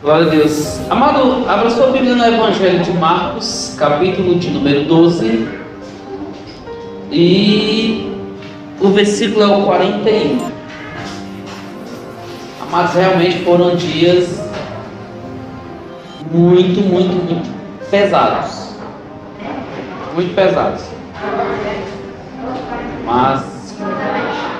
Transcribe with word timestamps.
Glória 0.00 0.26
a 0.26 0.30
Deus. 0.30 0.80
Amado, 0.88 1.44
abra 1.48 1.70
sua 1.70 1.88
Bíblia 1.88 2.14
no 2.14 2.24
Evangelho 2.24 2.84
de 2.84 2.92
Marcos, 2.92 3.74
capítulo 3.76 4.38
de 4.38 4.48
número 4.48 4.84
12. 4.84 5.48
E 7.10 8.08
o 8.80 8.90
versículo 8.90 9.42
é 9.42 9.56
o 9.56 9.64
41. 9.64 10.52
Amados, 12.62 12.94
realmente 12.94 13.44
foram 13.44 13.74
dias 13.74 14.40
muito, 16.30 16.80
muito, 16.80 17.14
muito 17.24 17.90
pesados. 17.90 18.74
Muito 20.14 20.32
pesados. 20.32 20.84
Mas 23.04 23.74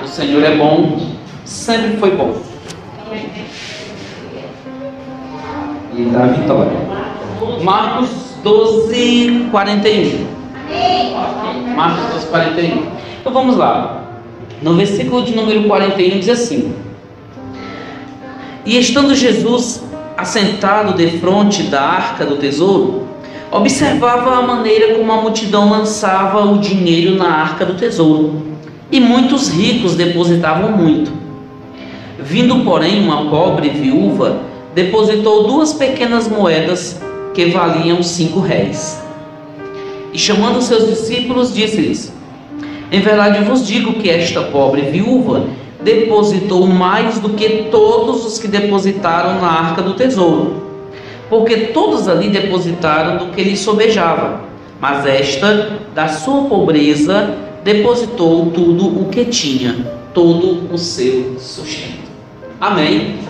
o 0.03 0.07
Senhor 0.07 0.43
é 0.43 0.57
bom, 0.57 0.99
sempre 1.45 1.95
foi 1.95 2.11
bom. 2.11 2.49
E 5.99 6.05
dá 6.05 6.27
vitória. 6.27 6.77
Marcos 7.61 8.09
12, 8.41 9.47
41. 9.51 10.27
Marcos 11.75 12.13
12, 12.13 12.27
41. 12.27 12.83
Então 13.19 13.33
vamos 13.33 13.57
lá. 13.57 14.05
No 14.61 14.75
versículo 14.75 15.23
de 15.23 15.35
número 15.35 15.63
41 15.63 16.19
diz 16.19 16.29
assim: 16.29 16.73
E 18.65 18.79
estando 18.79 19.13
Jesus 19.13 19.83
assentado 20.15 20.93
defronte 20.93 21.63
da 21.63 21.81
arca 21.81 22.25
do 22.25 22.37
tesouro, 22.37 23.05
observava 23.51 24.37
a 24.37 24.41
maneira 24.41 24.95
como 24.95 25.11
a 25.11 25.21
multidão 25.21 25.69
lançava 25.69 26.45
o 26.45 26.59
dinheiro 26.59 27.17
na 27.17 27.27
arca 27.27 27.65
do 27.65 27.73
tesouro, 27.73 28.41
e 28.89 29.01
muitos 29.01 29.49
ricos 29.49 29.95
depositavam 29.95 30.71
muito. 30.71 31.11
Vindo, 32.17 32.63
porém, 32.63 33.03
uma 33.03 33.29
pobre 33.29 33.67
viúva, 33.69 34.48
depositou 34.83 35.45
duas 35.45 35.73
pequenas 35.73 36.27
moedas 36.29 37.01
que 37.33 37.47
valiam 37.47 38.01
cinco 38.01 38.39
réis. 38.39 39.01
E 40.13 40.17
chamando 40.17 40.61
seus 40.61 40.87
discípulos, 40.87 41.53
disse-lhes: 41.53 42.13
Em 42.89 43.01
verdade 43.01 43.43
vos 43.43 43.67
digo 43.67 43.93
que 43.93 44.09
esta 44.09 44.41
pobre 44.43 44.83
viúva 44.83 45.47
depositou 45.83 46.65
mais 46.65 47.19
do 47.19 47.31
que 47.31 47.67
todos 47.69 48.25
os 48.25 48.39
que 48.39 48.47
depositaram 48.47 49.41
na 49.41 49.47
arca 49.47 49.81
do 49.81 49.93
tesouro, 49.93 50.63
porque 51.29 51.57
todos 51.67 52.07
ali 52.07 52.29
depositaram 52.29 53.17
do 53.17 53.33
que 53.33 53.43
lhe 53.43 53.57
sobejava, 53.57 54.41
mas 54.79 55.05
esta, 55.05 55.77
da 55.93 56.07
sua 56.07 56.43
pobreza, 56.43 57.35
depositou 57.63 58.47
tudo 58.47 59.01
o 59.01 59.09
que 59.09 59.25
tinha, 59.25 59.75
todo 60.13 60.73
o 60.73 60.77
seu 60.77 61.35
sustento. 61.37 62.09
Amém? 62.59 63.28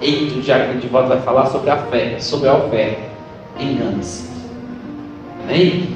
Eita, 0.00 0.40
já 0.42 0.66
que 0.66 0.78
de 0.78 0.86
volta 0.86 1.08
vai 1.08 1.20
falar 1.22 1.46
sobre 1.46 1.70
a 1.70 1.76
fé, 1.76 2.16
sobre 2.20 2.48
a 2.48 2.54
oferta. 2.54 3.02
Engane-se. 3.58 4.28
Amém? 5.44 5.88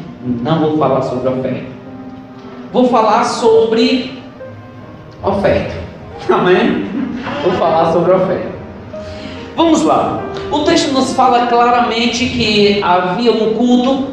Não 0.42 0.61
vou 0.61 0.78
falar 0.78 1.03
sobre 1.03 1.28
a 1.28 1.33
oferta. 1.33 1.67
Vou 2.73 2.89
falar 2.89 3.25
sobre 3.25 4.23
oferta. 5.23 5.75
Amém? 6.33 6.86
Vou 7.45 7.53
falar 7.53 7.92
sobre 7.92 8.12
oferta. 8.12 8.53
Vamos 9.55 9.83
lá. 9.83 10.23
O 10.50 10.61
texto 10.61 10.92
nos 10.92 11.12
fala 11.12 11.47
claramente 11.47 12.27
que 12.27 12.83
havia 12.83 13.33
um 13.33 13.55
culto 13.55 14.08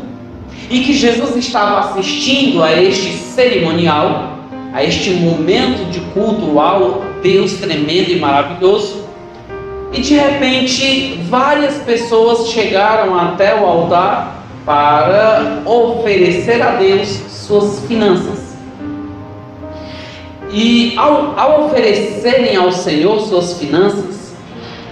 e 0.70 0.82
que 0.82 0.94
Jesus 0.94 1.36
estava 1.36 1.80
assistindo 1.80 2.62
a 2.62 2.72
este 2.74 3.12
cerimonial, 3.14 4.38
a 4.72 4.84
este 4.84 5.12
momento 5.12 5.90
de 5.90 6.00
culto 6.12 6.60
ao 6.60 7.02
Deus 7.24 7.54
tremendo 7.54 8.12
e 8.12 8.20
maravilhoso. 8.20 9.09
E 9.92 10.02
de 10.02 10.14
repente, 10.16 11.20
várias 11.30 11.76
pessoas 11.78 12.50
chegaram 12.50 13.18
até 13.18 13.56
o 13.60 13.66
altar 13.66 14.44
para 14.66 15.62
oferecer 15.66 16.62
a 16.62 16.76
Deus 16.76 17.08
suas 17.30 17.80
finanças. 17.86 18.50
E 20.52 20.94
ao, 20.98 21.40
ao 21.40 21.66
oferecerem 21.66 22.56
ao 22.56 22.72
Senhor 22.72 23.20
suas 23.22 23.54
finanças, 23.54 24.34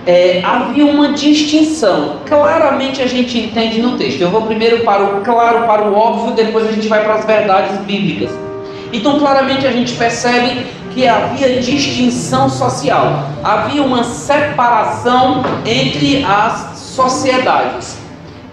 é, 0.05 0.41
havia 0.43 0.85
uma 0.85 1.09
distinção. 1.09 2.17
Claramente 2.25 3.01
a 3.01 3.07
gente 3.07 3.37
entende 3.37 3.81
no 3.81 3.97
texto. 3.97 4.21
Eu 4.21 4.29
vou 4.29 4.43
primeiro 4.43 4.83
para 4.83 5.03
o 5.03 5.21
claro, 5.21 5.67
para 5.67 5.83
o 5.83 5.95
óbvio, 5.95 6.33
depois 6.33 6.67
a 6.67 6.71
gente 6.71 6.87
vai 6.87 7.03
para 7.03 7.15
as 7.15 7.25
verdades 7.25 7.77
bíblicas. 7.81 8.31
Então, 8.93 9.19
claramente 9.19 9.67
a 9.67 9.71
gente 9.71 9.93
percebe 9.93 10.65
que 10.97 11.07
havia 11.07 11.61
distinção 11.61 12.49
social, 12.49 13.29
havia 13.43 13.83
uma 13.83 14.03
separação 14.03 15.43
entre 15.63 16.23
as 16.23 16.75
sociedades. 16.75 17.99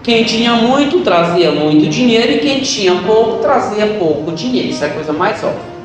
Quem 0.03 0.23
tinha 0.23 0.53
muito 0.53 0.99
trazia 0.99 1.51
muito 1.51 1.89
dinheiro 1.89 2.33
e 2.33 2.37
quem 2.37 2.59
tinha 2.59 3.01
pouco 3.01 3.39
trazia 3.41 3.87
pouco 3.97 4.31
dinheiro. 4.31 4.69
Isso 4.69 4.83
é 4.83 4.87
a 4.89 4.91
coisa 4.91 5.11
mais 5.11 5.43
óbvia. 5.43 5.75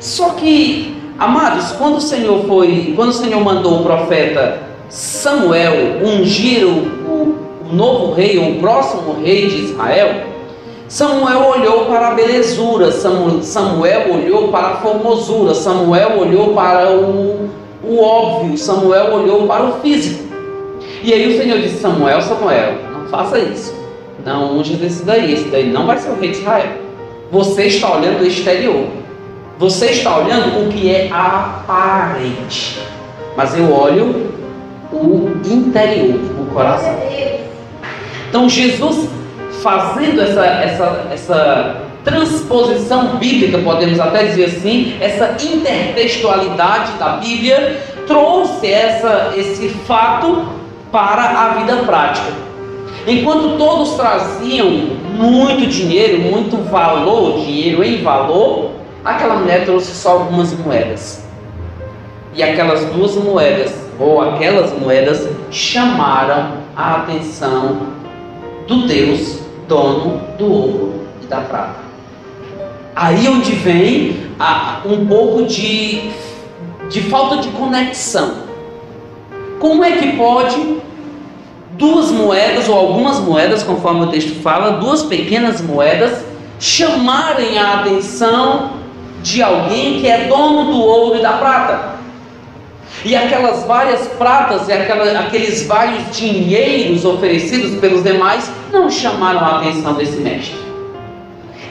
Só 0.00 0.30
que, 0.30 0.96
amados, 1.16 1.70
quando 1.70 1.98
o 1.98 2.00
Senhor 2.00 2.44
foi, 2.48 2.92
quando 2.96 3.10
o 3.10 3.14
Senhor 3.14 3.40
mandou 3.40 3.78
o 3.78 3.84
profeta 3.84 4.62
Samuel 4.88 6.04
ungir 6.04 6.66
o, 6.66 7.68
o, 7.68 7.72
novo 7.72 8.12
rei, 8.12 8.38
o 8.38 8.58
próximo 8.58 9.22
rei 9.22 9.48
de 9.48 9.66
Israel, 9.66 10.29
Samuel 10.90 11.46
olhou 11.46 11.86
para 11.86 12.08
a 12.08 12.14
belezura, 12.14 12.90
Samuel 12.90 14.12
olhou 14.12 14.48
para 14.48 14.70
a 14.70 14.76
formosura, 14.78 15.54
Samuel 15.54 16.18
olhou 16.18 16.52
para 16.52 16.90
o, 16.90 17.48
o 17.84 18.02
óbvio, 18.02 18.58
Samuel 18.58 19.14
olhou 19.14 19.46
para 19.46 19.66
o 19.66 19.80
físico. 19.80 20.24
E 21.00 21.14
aí 21.14 21.32
o 21.32 21.40
Senhor 21.40 21.60
disse: 21.60 21.80
Samuel, 21.80 22.20
Samuel, 22.20 22.74
não 22.92 23.06
faça 23.06 23.38
isso. 23.38 23.72
Não 24.26 24.58
unge 24.58 24.74
desse 24.74 25.04
daí, 25.04 25.32
esse 25.32 25.44
daí 25.44 25.70
não 25.70 25.86
vai 25.86 25.96
ser 25.96 26.10
o 26.10 26.18
rei 26.18 26.32
de 26.32 26.38
Israel. 26.38 26.72
Você 27.30 27.66
está 27.66 27.96
olhando 27.96 28.22
o 28.22 28.26
exterior. 28.26 28.86
Você 29.60 29.86
está 29.90 30.18
olhando 30.18 30.66
o 30.66 30.72
que 30.72 30.92
é 30.92 31.08
aparente, 31.12 32.80
mas 33.36 33.56
eu 33.56 33.72
olho 33.72 34.32
o 34.92 35.30
interior, 35.44 36.18
o 36.40 36.52
coração. 36.52 36.98
Então 38.28 38.48
Jesus 38.48 39.19
fazendo 39.62 40.20
essa, 40.20 40.44
essa, 40.44 41.06
essa 41.12 41.76
transposição 42.04 43.16
bíblica, 43.16 43.58
podemos 43.58 44.00
até 44.00 44.24
dizer 44.24 44.44
assim, 44.46 44.96
essa 45.00 45.36
intertextualidade 45.42 46.92
da 46.98 47.16
Bíblia, 47.16 47.80
trouxe 48.06 48.70
essa, 48.70 49.32
esse 49.36 49.68
fato 49.86 50.44
para 50.90 51.22
a 51.22 51.48
vida 51.60 51.76
prática. 51.84 52.32
Enquanto 53.06 53.56
todos 53.56 53.94
traziam 53.94 54.68
muito 55.16 55.66
dinheiro, 55.66 56.20
muito 56.20 56.56
valor, 56.68 57.40
dinheiro 57.40 57.82
em 57.84 58.02
valor, 58.02 58.80
Aquela 59.04 59.36
mulher 59.36 59.64
trouxe 59.64 59.94
só 59.94 60.10
algumas 60.10 60.52
moedas. 60.52 61.24
E 62.34 62.42
aquelas 62.42 62.84
duas 62.86 63.14
moedas, 63.16 63.74
ou 63.98 64.20
aquelas 64.20 64.78
moedas, 64.78 65.26
chamaram 65.50 66.58
a 66.76 66.96
atenção 66.96 67.78
do 68.68 68.86
Deus, 68.86 69.40
dono 69.70 70.20
do 70.36 70.52
ouro 70.52 71.04
e 71.22 71.26
da 71.26 71.40
prata. 71.42 71.76
Aí 72.94 73.28
onde 73.28 73.52
vem 73.52 74.26
a, 74.38 74.80
um 74.84 75.06
pouco 75.06 75.44
de, 75.44 76.10
de 76.90 77.02
falta 77.02 77.36
de 77.36 77.48
conexão. 77.50 78.50
Como 79.60 79.84
é 79.84 79.92
que 79.92 80.16
pode 80.16 80.80
duas 81.78 82.10
moedas, 82.10 82.68
ou 82.68 82.76
algumas 82.76 83.20
moedas, 83.20 83.62
conforme 83.62 84.02
o 84.02 84.06
texto 84.08 84.42
fala, 84.42 84.72
duas 84.72 85.04
pequenas 85.04 85.62
moedas, 85.62 86.24
chamarem 86.58 87.58
a 87.58 87.80
atenção 87.80 88.72
de 89.22 89.40
alguém 89.40 90.00
que 90.00 90.08
é 90.08 90.26
dono 90.26 90.72
do 90.72 90.80
ouro 90.80 91.18
e 91.18 91.22
da 91.22 91.34
prata. 91.34 91.99
E 93.04 93.16
aquelas 93.16 93.64
várias 93.64 94.06
pratas 94.08 94.68
e 94.68 94.72
aquela, 94.72 95.18
aqueles 95.20 95.66
vários 95.66 96.16
dinheiros 96.16 97.04
oferecidos 97.04 97.78
pelos 97.80 98.02
demais 98.02 98.50
não 98.72 98.90
chamaram 98.90 99.40
a 99.40 99.60
atenção 99.60 99.94
desse 99.94 100.18
mestre. 100.18 100.58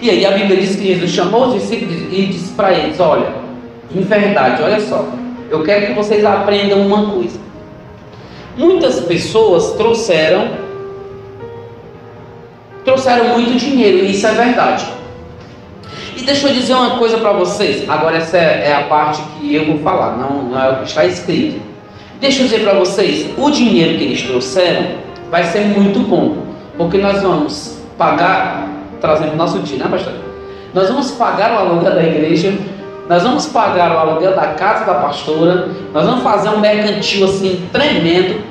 E 0.01 0.09
aí 0.09 0.25
a 0.25 0.31
Bíblia 0.31 0.57
diz 0.57 0.75
que 0.75 0.87
Jesus 0.87 1.11
chamou 1.11 1.47
os 1.47 1.61
discípulos 1.61 1.95
e 2.11 2.25
disse 2.25 2.51
para 2.53 2.73
eles: 2.73 2.99
Olha, 2.99 3.31
em 3.93 4.01
verdade, 4.01 4.63
olha 4.63 4.79
só, 4.79 5.05
eu 5.49 5.63
quero 5.63 5.87
que 5.87 5.93
vocês 5.93 6.25
aprendam 6.25 6.81
uma 6.81 7.11
coisa. 7.11 7.39
Muitas 8.57 8.99
pessoas 9.01 9.73
trouxeram 9.73 10.69
trouxeram 12.83 13.37
muito 13.37 13.55
dinheiro, 13.57 14.05
e 14.05 14.11
isso 14.11 14.25
é 14.25 14.31
verdade. 14.31 14.98
E 16.19 16.23
deixa 16.23 16.49
eu 16.49 16.53
dizer 16.53 16.73
uma 16.73 16.97
coisa 16.97 17.17
para 17.17 17.31
vocês. 17.31 17.89
Agora 17.89 18.17
essa 18.17 18.37
é, 18.37 18.73
a 18.73 18.83
parte 18.83 19.21
que 19.39 19.55
eu 19.55 19.65
vou 19.65 19.79
falar, 19.79 20.17
não, 20.17 20.43
não 20.43 20.61
é 20.61 20.69
o 20.69 20.75
que 20.79 20.89
está 20.89 21.05
escrito. 21.05 21.61
Deixa 22.19 22.41
eu 22.41 22.43
dizer 22.43 22.63
para 22.63 22.73
vocês, 22.73 23.29
o 23.37 23.49
dinheiro 23.49 23.97
que 23.97 24.03
eles 24.03 24.21
trouxeram 24.23 24.85
vai 25.31 25.45
ser 25.45 25.61
muito 25.61 25.99
bom, 26.01 26.39
porque 26.77 26.97
nós 26.97 27.21
vamos 27.21 27.81
pagar, 27.97 28.67
trazendo 28.99 29.37
nosso 29.37 29.59
dia, 29.59 29.77
né, 29.77 29.87
pastor? 29.89 30.11
Nós 30.73 30.89
vamos 30.89 31.11
pagar 31.11 31.53
o 31.53 31.57
aluguel 31.59 31.95
da 31.95 32.03
igreja, 32.03 32.53
nós 33.07 33.23
vamos 33.23 33.45
pagar 33.45 33.95
o 33.95 33.99
aluguel 33.99 34.35
da 34.35 34.47
casa 34.47 34.83
da 34.83 34.95
pastora, 34.95 35.69
nós 35.93 36.05
vamos 36.05 36.21
fazer 36.21 36.49
um 36.49 36.59
mercantil 36.59 37.25
assim 37.25 37.65
tremendo. 37.71 38.43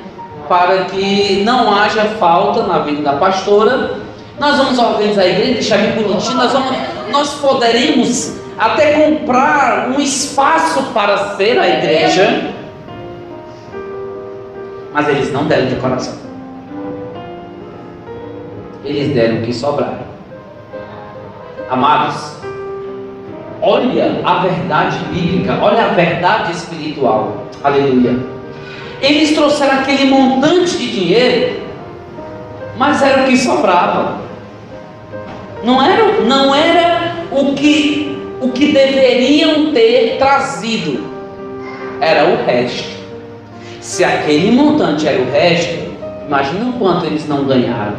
para 0.49 0.85
que 0.85 1.43
não 1.45 1.71
haja 1.71 2.05
falta 2.19 2.63
na 2.63 2.79
vida 2.79 3.03
da 3.03 3.13
pastora. 3.13 3.91
Nós 4.39 4.57
vamos 4.57 4.79
organizar 4.79 5.23
a 5.23 5.27
igreja, 5.27 5.53
deixar 5.53 5.77
bem 5.79 5.91
bonitinho, 5.91 6.35
nós, 6.35 6.53
vamos, 6.53 6.71
nós 7.11 7.33
poderemos 7.35 8.39
até 8.57 8.93
comprar 8.93 9.89
um 9.89 9.99
espaço 9.99 10.83
para 10.93 11.35
ser 11.35 11.59
a 11.59 11.67
igreja, 11.67 12.53
mas 14.93 15.09
eles 15.09 15.33
não 15.33 15.45
deram 15.45 15.67
de 15.67 15.75
coração. 15.75 16.13
Eles 18.85 19.13
deram 19.13 19.39
o 19.39 19.41
que 19.41 19.53
sobraram. 19.53 20.07
Amados, 21.69 22.37
olha 23.61 24.21
a 24.23 24.39
verdade 24.39 24.99
bíblica, 25.11 25.59
olha 25.61 25.85
a 25.85 25.87
verdade 25.89 26.53
espiritual. 26.53 27.45
Aleluia. 27.61 28.17
Eles 29.01 29.33
trouxeram 29.33 29.79
aquele 29.79 30.09
montante 30.09 30.77
de 30.77 30.91
dinheiro, 30.91 31.61
mas 32.77 33.01
era 33.01 33.23
o 33.23 33.25
que 33.25 33.37
sobrava. 33.37 34.28
Não 35.63 35.83
era, 35.83 36.21
não 36.21 36.55
era 36.55 37.15
o 37.31 37.53
que 37.53 38.09
o 38.41 38.49
que 38.49 38.71
deveriam 38.71 39.73
ter 39.73 40.17
trazido. 40.17 41.03
Era 41.99 42.29
o 42.29 42.45
resto. 42.45 42.87
Se 43.81 44.03
aquele 44.03 44.51
montante 44.51 45.07
era 45.07 45.21
o 45.21 45.29
resto, 45.31 45.77
imagina 46.25 46.69
o 46.69 46.73
quanto 46.73 47.05
eles 47.05 47.27
não 47.27 47.43
ganharam. 47.43 47.97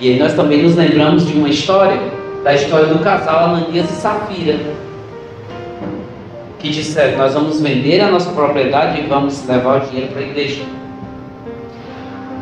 E 0.00 0.10
aí 0.10 0.18
nós 0.18 0.34
também 0.34 0.62
nos 0.62 0.76
lembramos 0.76 1.26
de 1.26 1.36
uma 1.36 1.48
história, 1.48 1.98
da 2.42 2.54
história 2.54 2.86
do 2.86 2.98
casal 2.98 3.46
Ananias 3.46 3.90
e 3.90 3.94
Safira 3.94 4.58
que 6.58 6.70
disseram: 6.70 7.18
Nós 7.18 7.34
vamos 7.34 7.60
vender 7.60 8.00
a 8.00 8.10
nossa 8.10 8.30
propriedade 8.30 9.00
e 9.00 9.06
vamos 9.06 9.46
levar 9.46 9.82
o 9.82 9.86
dinheiro 9.86 10.12
para 10.12 10.20
a 10.20 10.24
igreja. 10.24 10.62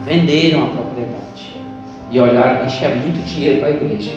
Venderam 0.04 0.64
a 0.64 0.66
propriedade 0.66 1.49
e 2.10 2.20
olharam: 2.20 2.66
Isso 2.66 2.84
é 2.84 2.88
muito 2.88 3.24
dinheiro 3.24 3.60
para 3.60 3.68
a 3.68 3.70
igreja. 3.70 4.12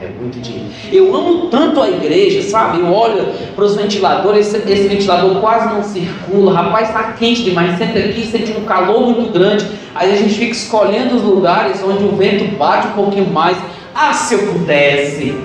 É 0.00 0.06
muito 0.06 0.38
dinheiro. 0.40 0.68
Eu 0.92 1.14
amo 1.14 1.46
tanto 1.48 1.80
a 1.80 1.90
igreja, 1.90 2.42
sabe? 2.42 2.78
Eu 2.78 2.92
olho 2.92 3.32
para 3.56 3.64
os 3.64 3.74
ventiladores, 3.74 4.54
esse, 4.54 4.70
esse, 4.70 4.86
ventilador 4.86 5.40
quase 5.40 5.74
não 5.74 5.82
circula. 5.82 6.52
Rapaz, 6.52 6.88
está 6.88 7.12
quente 7.14 7.42
demais. 7.42 7.76
Senta 7.76 7.98
aqui, 7.98 8.24
sente 8.24 8.52
um 8.52 8.64
calor 8.64 9.00
muito 9.00 9.32
grande. 9.32 9.66
Aí 9.94 10.12
a 10.12 10.16
gente 10.16 10.34
fica 10.34 10.52
escolhendo 10.52 11.16
os 11.16 11.22
lugares 11.22 11.82
onde 11.82 12.04
o 12.04 12.14
vento 12.14 12.44
bate 12.56 12.86
um 12.88 12.92
pouquinho 12.92 13.26
mais. 13.26 13.58
Ah, 13.92 14.12
se 14.12 14.34
eu 14.34 14.52
pudesse! 14.52 15.36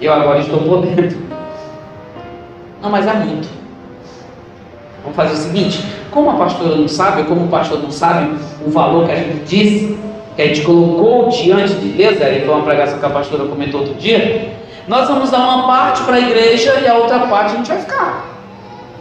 Eu 0.00 0.12
agora 0.12 0.40
estou 0.40 0.58
podendo. 0.58 1.16
Não, 2.82 2.90
mas 2.90 3.06
é 3.06 3.14
muito. 3.14 3.57
Vamos 5.02 5.16
fazer 5.16 5.34
o 5.34 5.36
seguinte: 5.36 5.84
como 6.10 6.30
a 6.30 6.34
pastora 6.34 6.76
não 6.76 6.88
sabe, 6.88 7.24
como 7.24 7.44
o 7.44 7.48
pastor 7.48 7.82
não 7.82 7.90
sabe 7.90 8.36
o 8.64 8.70
valor 8.70 9.06
que 9.06 9.12
a 9.12 9.16
gente 9.16 9.44
disse, 9.44 9.98
que 10.36 10.42
a 10.42 10.46
gente 10.46 10.62
colocou 10.62 11.28
diante 11.28 11.74
de 11.74 11.88
Deus, 11.90 12.20
aí 12.20 12.44
foi 12.44 12.54
uma 12.54 12.64
pregação 12.64 12.98
que 12.98 13.06
a 13.06 13.10
pastora 13.10 13.44
comentou 13.44 13.80
outro 13.80 13.94
dia, 13.94 14.52
nós 14.86 15.08
vamos 15.08 15.30
dar 15.30 15.38
uma 15.38 15.66
parte 15.66 16.02
para 16.02 16.16
a 16.16 16.20
igreja 16.20 16.80
e 16.80 16.88
a 16.88 16.94
outra 16.94 17.20
parte 17.20 17.54
a 17.54 17.56
gente 17.56 17.68
vai 17.68 17.78
ficar. 17.78 18.26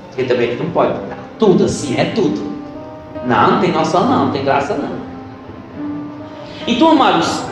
Porque 0.09 0.23
também 0.23 0.47
a 0.47 0.51
gente 0.51 0.63
não 0.63 0.71
pode 0.71 0.93
dar 0.93 1.17
tudo 1.37 1.65
assim, 1.65 1.95
é 1.97 2.05
tudo. 2.05 2.57
Não, 3.25 3.51
não 3.51 3.59
tem 3.59 3.71
noção 3.71 4.05
não, 4.07 4.25
não 4.25 4.31
tem 4.31 4.43
graça 4.43 4.73
não. 4.73 5.07
Então, 6.65 6.91
amados, 6.91 7.43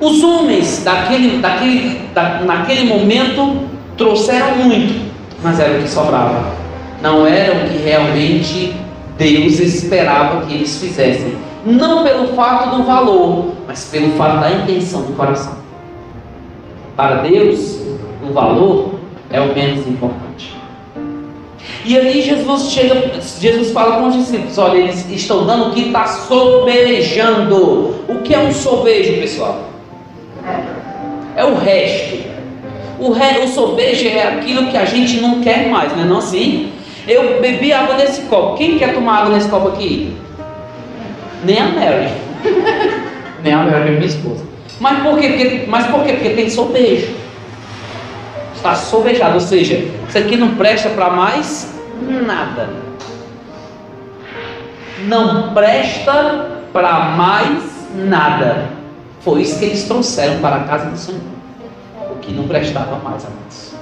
os 0.00 0.22
homens 0.22 0.84
daquele, 0.84 1.38
daquele, 1.38 2.08
da, 2.14 2.40
naquele 2.40 2.84
momento 2.84 3.68
trouxeram 3.96 4.56
muito 4.56 5.08
mas 5.42 5.60
era 5.60 5.78
o 5.78 5.82
que 5.82 5.88
sobrava. 5.88 6.52
Não 7.00 7.26
era 7.26 7.54
o 7.54 7.68
que 7.68 7.78
realmente 7.78 8.74
Deus 9.16 9.58
esperava 9.60 10.44
que 10.46 10.54
eles 10.54 10.80
fizessem. 10.80 11.36
Não 11.64 12.02
pelo 12.02 12.28
fato 12.28 12.76
do 12.76 12.84
valor, 12.84 13.52
mas 13.66 13.84
pelo 13.84 14.12
fato 14.12 14.40
da 14.40 14.50
intenção 14.50 15.02
do 15.02 15.12
coração. 15.14 15.58
Para 16.96 17.16
Deus, 17.16 17.80
o 18.28 18.32
valor 18.32 18.94
é 19.30 19.40
o 19.40 19.54
menos 19.54 19.86
importante. 19.86 20.56
E 21.84 21.96
aí 21.96 22.20
Jesus 22.22 22.70
chega, 22.70 23.12
Jesus 23.40 23.70
fala 23.70 24.00
com 24.00 24.08
os 24.08 24.14
discípulos: 24.14 24.58
olha, 24.58 24.78
eles 24.78 25.08
estão 25.10 25.46
dando 25.46 25.68
o 25.68 25.70
que 25.72 25.86
está 25.86 26.06
sobejando. 26.06 27.94
O 28.08 28.20
que 28.24 28.34
é 28.34 28.38
um 28.38 28.52
sobejo, 28.52 29.20
pessoal? 29.20 29.68
É 31.36 31.44
o 31.44 31.54
resto. 31.54 32.28
O, 32.98 33.12
re, 33.12 33.44
o 33.44 33.48
sorvete 33.48 34.08
é 34.08 34.26
aquilo 34.26 34.66
que 34.66 34.76
a 34.76 34.84
gente 34.84 35.20
não 35.20 35.40
quer 35.40 35.68
mais, 35.68 35.96
não 35.96 36.02
é 36.02 36.06
não 36.06 36.18
assim? 36.18 36.72
Eu 37.08 37.40
bebi 37.40 37.72
água 37.72 37.96
nesse 37.96 38.22
copo. 38.22 38.56
Quem 38.56 38.78
quer 38.78 38.94
tomar 38.94 39.22
água 39.22 39.34
nesse 39.34 39.48
copo 39.48 39.68
aqui? 39.68 40.16
Nem 41.44 41.58
a 41.58 41.68
Mary. 41.68 42.12
Nem 43.42 43.52
a 43.52 43.64
Mary, 43.64 43.90
minha 43.92 44.06
esposa. 44.06 44.44
Mas 44.78 45.02
por 45.02 45.18
quê? 45.18 45.28
Porque, 45.28 45.64
mas 45.66 45.86
por 45.86 46.04
quê? 46.04 46.12
Porque 46.12 46.30
tem 46.30 46.50
sorvete. 46.50 47.16
Está 48.54 48.74
sorvejado, 48.74 49.34
ou 49.34 49.40
seja, 49.40 49.74
isso 50.08 50.18
aqui 50.18 50.36
não 50.36 50.56
presta 50.56 50.90
para 50.90 51.10
mais 51.10 51.72
nada. 52.00 52.68
Não 55.06 55.54
presta 55.54 56.60
para 56.72 56.92
mais 57.16 57.62
nada. 57.94 58.66
Foi 59.20 59.42
isso 59.42 59.58
que 59.58 59.64
eles 59.64 59.84
trouxeram 59.84 60.40
para 60.40 60.56
a 60.56 60.60
casa 60.64 60.90
do 60.90 60.98
Senhor 60.98 61.38
que 62.28 62.34
não 62.34 62.46
prestava 62.46 62.96
mais, 62.96 63.24
amados. 63.24 63.74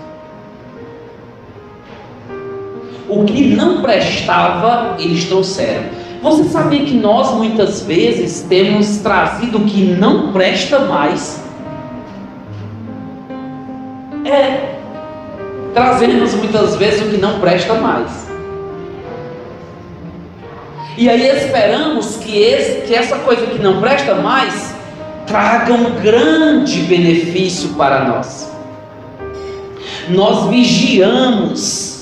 O 3.08 3.24
que 3.24 3.54
não 3.54 3.82
prestava, 3.82 4.96
eles 4.98 5.24
trouxeram. 5.26 5.84
Você 6.22 6.44
sabia 6.44 6.84
que 6.84 6.94
nós 6.94 7.32
muitas 7.32 7.82
vezes 7.82 8.44
temos 8.48 8.98
trazido 8.98 9.58
o 9.58 9.64
que 9.64 9.84
não 9.84 10.32
presta 10.32 10.80
mais? 10.80 11.40
É. 14.24 14.74
Trazemos 15.72 16.34
muitas 16.34 16.74
vezes 16.76 17.02
o 17.02 17.10
que 17.10 17.16
não 17.18 17.38
presta 17.38 17.74
mais. 17.74 18.26
E 20.98 21.10
aí 21.10 21.28
esperamos 21.28 22.16
que, 22.16 22.38
esse, 22.38 22.86
que 22.86 22.94
essa 22.94 23.18
coisa 23.18 23.46
que 23.46 23.62
não 23.62 23.80
presta 23.80 24.14
mais 24.14 24.74
traga 25.26 25.74
um 25.74 26.00
grande 26.00 26.80
benefício 26.84 27.70
para 27.70 28.04
nós. 28.04 28.50
Nós 30.08 30.48
vigiamos. 30.48 31.95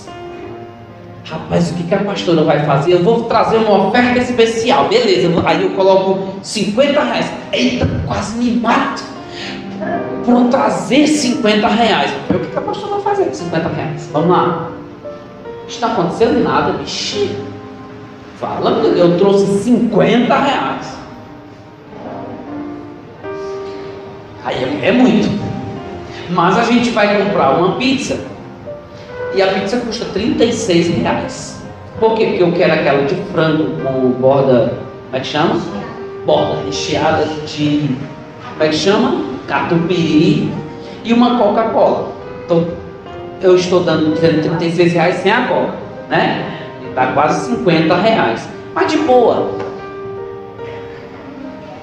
Rapaz, 1.24 1.70
o 1.70 1.74
que, 1.74 1.84
que 1.84 1.94
a 1.94 2.04
pastora 2.04 2.44
vai 2.44 2.66
fazer? 2.66 2.92
Eu 2.92 3.02
vou 3.02 3.24
trazer 3.24 3.56
uma 3.56 3.88
oferta 3.88 4.18
especial, 4.18 4.88
beleza. 4.88 5.32
Aí 5.46 5.62
eu 5.62 5.70
coloco 5.70 6.34
50 6.42 7.02
reais. 7.02 7.32
Eita, 7.50 7.88
quase 8.06 8.36
me 8.36 8.50
mato. 8.60 9.02
Por 10.24 10.48
trazer 10.50 11.06
50 11.06 11.66
reais. 11.66 12.12
O 12.28 12.38
que, 12.38 12.46
que 12.46 12.58
a 12.58 12.60
pastora 12.60 12.96
vai 12.96 13.02
fazer 13.02 13.24
com 13.24 13.34
50 13.34 13.68
reais? 13.68 14.10
Vamos 14.12 14.28
lá. 14.28 14.70
Não 15.60 15.66
está 15.66 15.86
acontecendo 15.92 16.44
nada, 16.44 16.72
bicho. 16.72 17.26
Fala, 18.38 18.70
eu 18.70 19.16
trouxe 19.16 19.64
50 19.64 20.38
reais. 20.38 20.98
Aí 24.44 24.62
é, 24.62 24.88
é 24.88 24.92
muito. 24.92 25.42
Mas 26.28 26.58
a 26.58 26.64
gente 26.64 26.90
vai 26.90 27.24
comprar 27.24 27.52
uma 27.58 27.76
pizza 27.76 28.33
e 29.34 29.42
a 29.42 29.48
pizza 29.48 29.78
custa 29.78 30.04
36 30.06 30.88
reais. 30.98 31.62
Por 31.98 32.14
quê? 32.14 32.26
Porque 32.26 32.42
eu 32.42 32.52
quero 32.52 32.72
aquela 32.72 33.04
de 33.04 33.14
frango 33.32 33.82
com 33.82 34.10
borda, 34.20 34.74
como 35.06 35.16
é 35.16 35.20
que 35.20 35.26
chama? 35.26 35.60
Borda 36.24 36.62
recheada 36.64 37.24
de, 37.46 37.96
como 38.52 38.62
é 38.62 38.68
que 38.68 38.76
chama? 38.76 39.24
Catupiry 39.46 40.52
e 41.04 41.12
uma 41.12 41.38
Coca-Cola. 41.38 42.12
Então, 42.44 42.66
eu 43.42 43.56
estou 43.56 43.80
dando 43.80 44.18
36 44.18 44.92
reais 44.92 45.16
sem 45.16 45.30
a 45.30 45.46
Coca, 45.46 45.74
né? 46.08 46.60
Dá 46.94 47.08
quase 47.08 47.56
50 47.56 47.94
reais. 47.96 48.48
Mas 48.74 48.90
de 48.90 48.98
boa, 48.98 49.50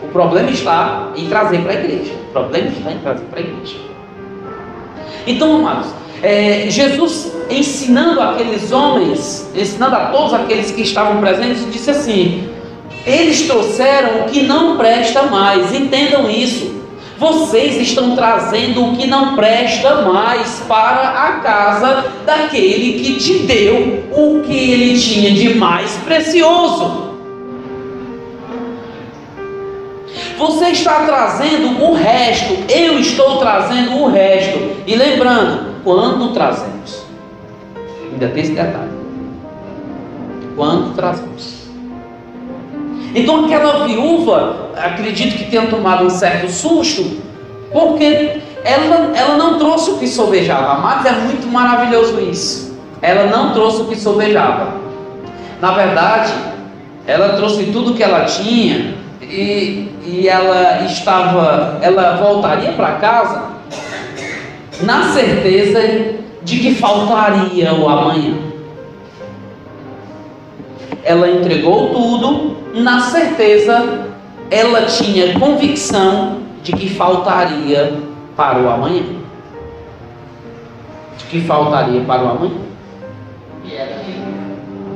o 0.03 0.07
problema 0.07 0.49
está 0.49 1.09
em 1.15 1.27
trazer 1.27 1.61
para 1.61 1.71
a 1.71 1.75
igreja. 1.75 2.13
O 2.13 2.31
problema 2.31 2.67
está 2.67 2.91
em 2.91 2.97
trazer 2.99 3.25
para 3.25 3.39
a 3.39 3.41
igreja. 3.41 3.77
Então, 5.27 5.57
amados, 5.57 5.93
é, 6.21 6.67
Jesus 6.69 7.31
ensinando 7.49 8.21
aqueles 8.21 8.71
homens, 8.71 9.49
ensinando 9.55 9.95
a 9.95 10.05
todos 10.07 10.33
aqueles 10.33 10.71
que 10.71 10.81
estavam 10.81 11.19
presentes, 11.19 11.71
disse 11.71 11.89
assim: 11.89 12.49
eles 13.05 13.47
trouxeram 13.47 14.21
o 14.21 14.25
que 14.25 14.43
não 14.43 14.77
presta 14.77 15.23
mais, 15.23 15.73
entendam 15.73 16.29
isso. 16.29 16.79
Vocês 17.17 17.75
estão 17.77 18.15
trazendo 18.15 18.83
o 18.83 18.95
que 18.95 19.05
não 19.05 19.35
presta 19.35 20.01
mais 20.01 20.63
para 20.67 21.09
a 21.09 21.31
casa 21.33 22.05
daquele 22.25 22.99
que 22.99 23.13
te 23.15 23.39
deu 23.39 24.05
o 24.11 24.41
que 24.41 24.71
ele 24.71 24.99
tinha 24.99 25.31
de 25.31 25.53
mais 25.53 25.91
precioso. 25.97 27.11
Você 30.37 30.69
está 30.69 31.05
trazendo 31.05 31.83
o 31.83 31.93
resto, 31.93 32.57
eu 32.67 32.97
estou 32.97 33.37
trazendo 33.37 33.97
o 33.97 34.09
resto. 34.09 34.57
E 34.87 34.95
lembrando, 34.95 35.70
quando 35.83 36.33
trazemos, 36.33 37.05
ainda 38.11 38.27
tem 38.29 38.43
esse 38.43 38.53
detalhe. 38.53 38.91
quando 40.55 40.93
trazemos. 40.95 41.61
Então 43.15 43.45
aquela 43.45 43.85
viúva, 43.85 44.69
acredito 44.77 45.37
que 45.37 45.49
tenha 45.49 45.67
tomado 45.67 46.05
um 46.05 46.09
certo 46.09 46.49
susto, 46.49 47.17
porque 47.71 48.41
ela, 48.63 49.11
ela 49.15 49.37
não 49.37 49.57
trouxe 49.57 49.91
o 49.91 49.97
que 49.97 50.07
sobejava. 50.07 50.79
Mas 50.79 51.05
é 51.05 51.11
muito 51.11 51.47
maravilhoso 51.47 52.19
isso. 52.21 52.77
Ela 53.01 53.25
não 53.25 53.53
trouxe 53.53 53.81
o 53.81 53.85
que 53.85 53.95
sobejava. 53.95 54.73
Na 55.59 55.71
verdade, 55.71 56.33
ela 57.07 57.29
trouxe 57.29 57.65
tudo 57.65 57.93
que 57.93 58.03
ela 58.03 58.25
tinha 58.25 58.95
e, 59.21 59.89
e 60.05 60.27
ela 60.27 60.85
estava, 60.85 61.79
ela 61.81 62.17
voltaria 62.17 62.73
para 62.73 62.93
casa 62.93 63.50
na 64.83 65.11
certeza 65.11 65.79
de 66.43 66.59
que 66.59 66.75
faltaria 66.75 67.73
o 67.73 67.87
amanhã. 67.87 68.35
Ela 71.03 71.29
entregou 71.29 71.89
tudo 71.89 72.57
na 72.73 73.01
certeza, 73.01 74.07
ela 74.49 74.83
tinha 74.83 75.37
convicção 75.39 76.37
de 76.63 76.73
que 76.73 76.89
faltaria 76.89 77.93
para 78.35 78.59
o 78.59 78.69
amanhã. 78.69 79.03
De 81.17 81.25
que 81.25 81.41
faltaria 81.41 82.01
para 82.01 82.23
o 82.23 82.29
amanhã. 82.29 82.61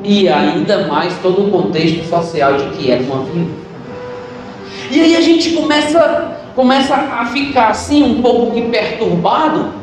E 0.04 0.30
ainda 0.30 0.88
mais 0.88 1.18
todo 1.20 1.48
o 1.48 1.52
contexto 1.52 2.08
social 2.08 2.58
de 2.58 2.66
que 2.78 2.92
era 2.92 3.02
uma 3.02 3.24
viúva. 3.24 3.66
E 4.92 5.02
aí 5.02 5.16
a 5.16 5.22
gente 5.22 5.52
começa, 5.54 6.35
começa 6.56 6.96
a 6.96 7.26
ficar 7.26 7.70
assim 7.70 8.02
um 8.04 8.22
pouco 8.22 8.52
que 8.52 8.62
perturbado, 8.64 9.74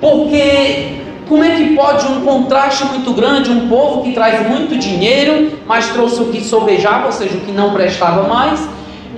porque 0.00 0.96
como 1.28 1.44
é 1.44 1.56
que 1.56 1.74
pode 1.74 2.06
um 2.06 2.20
contraste 2.22 2.84
muito 2.86 3.12
grande, 3.12 3.50
um 3.50 3.68
povo 3.68 4.02
que 4.02 4.12
traz 4.12 4.48
muito 4.48 4.78
dinheiro, 4.78 5.52
mas 5.66 5.88
trouxe 5.88 6.22
o 6.22 6.26
que 6.26 6.40
sobejava, 6.40 7.06
ou 7.06 7.12
seja, 7.12 7.36
o 7.36 7.40
que 7.40 7.52
não 7.52 7.72
prestava 7.72 8.28
mais, 8.28 8.66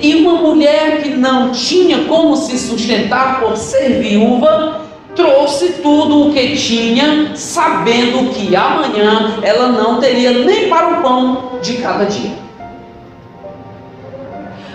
e 0.01 0.15
uma 0.17 0.35
mulher 0.35 1.03
que 1.03 1.11
não 1.11 1.51
tinha 1.51 2.05
como 2.05 2.37
se 2.37 2.59
sustentar 2.59 3.41
por 3.41 3.57
ser 3.57 4.01
viúva, 4.01 4.83
trouxe 5.15 5.75
tudo 5.83 6.29
o 6.29 6.33
que 6.33 6.57
tinha, 6.57 7.33
sabendo 7.35 8.31
que 8.33 8.55
amanhã 8.55 9.39
ela 9.43 9.69
não 9.69 10.01
teria 10.01 10.33
nem 10.33 10.69
para 10.69 10.99
o 10.99 11.03
pão 11.03 11.59
de 11.61 11.75
cada 11.75 12.05
dia. 12.05 12.48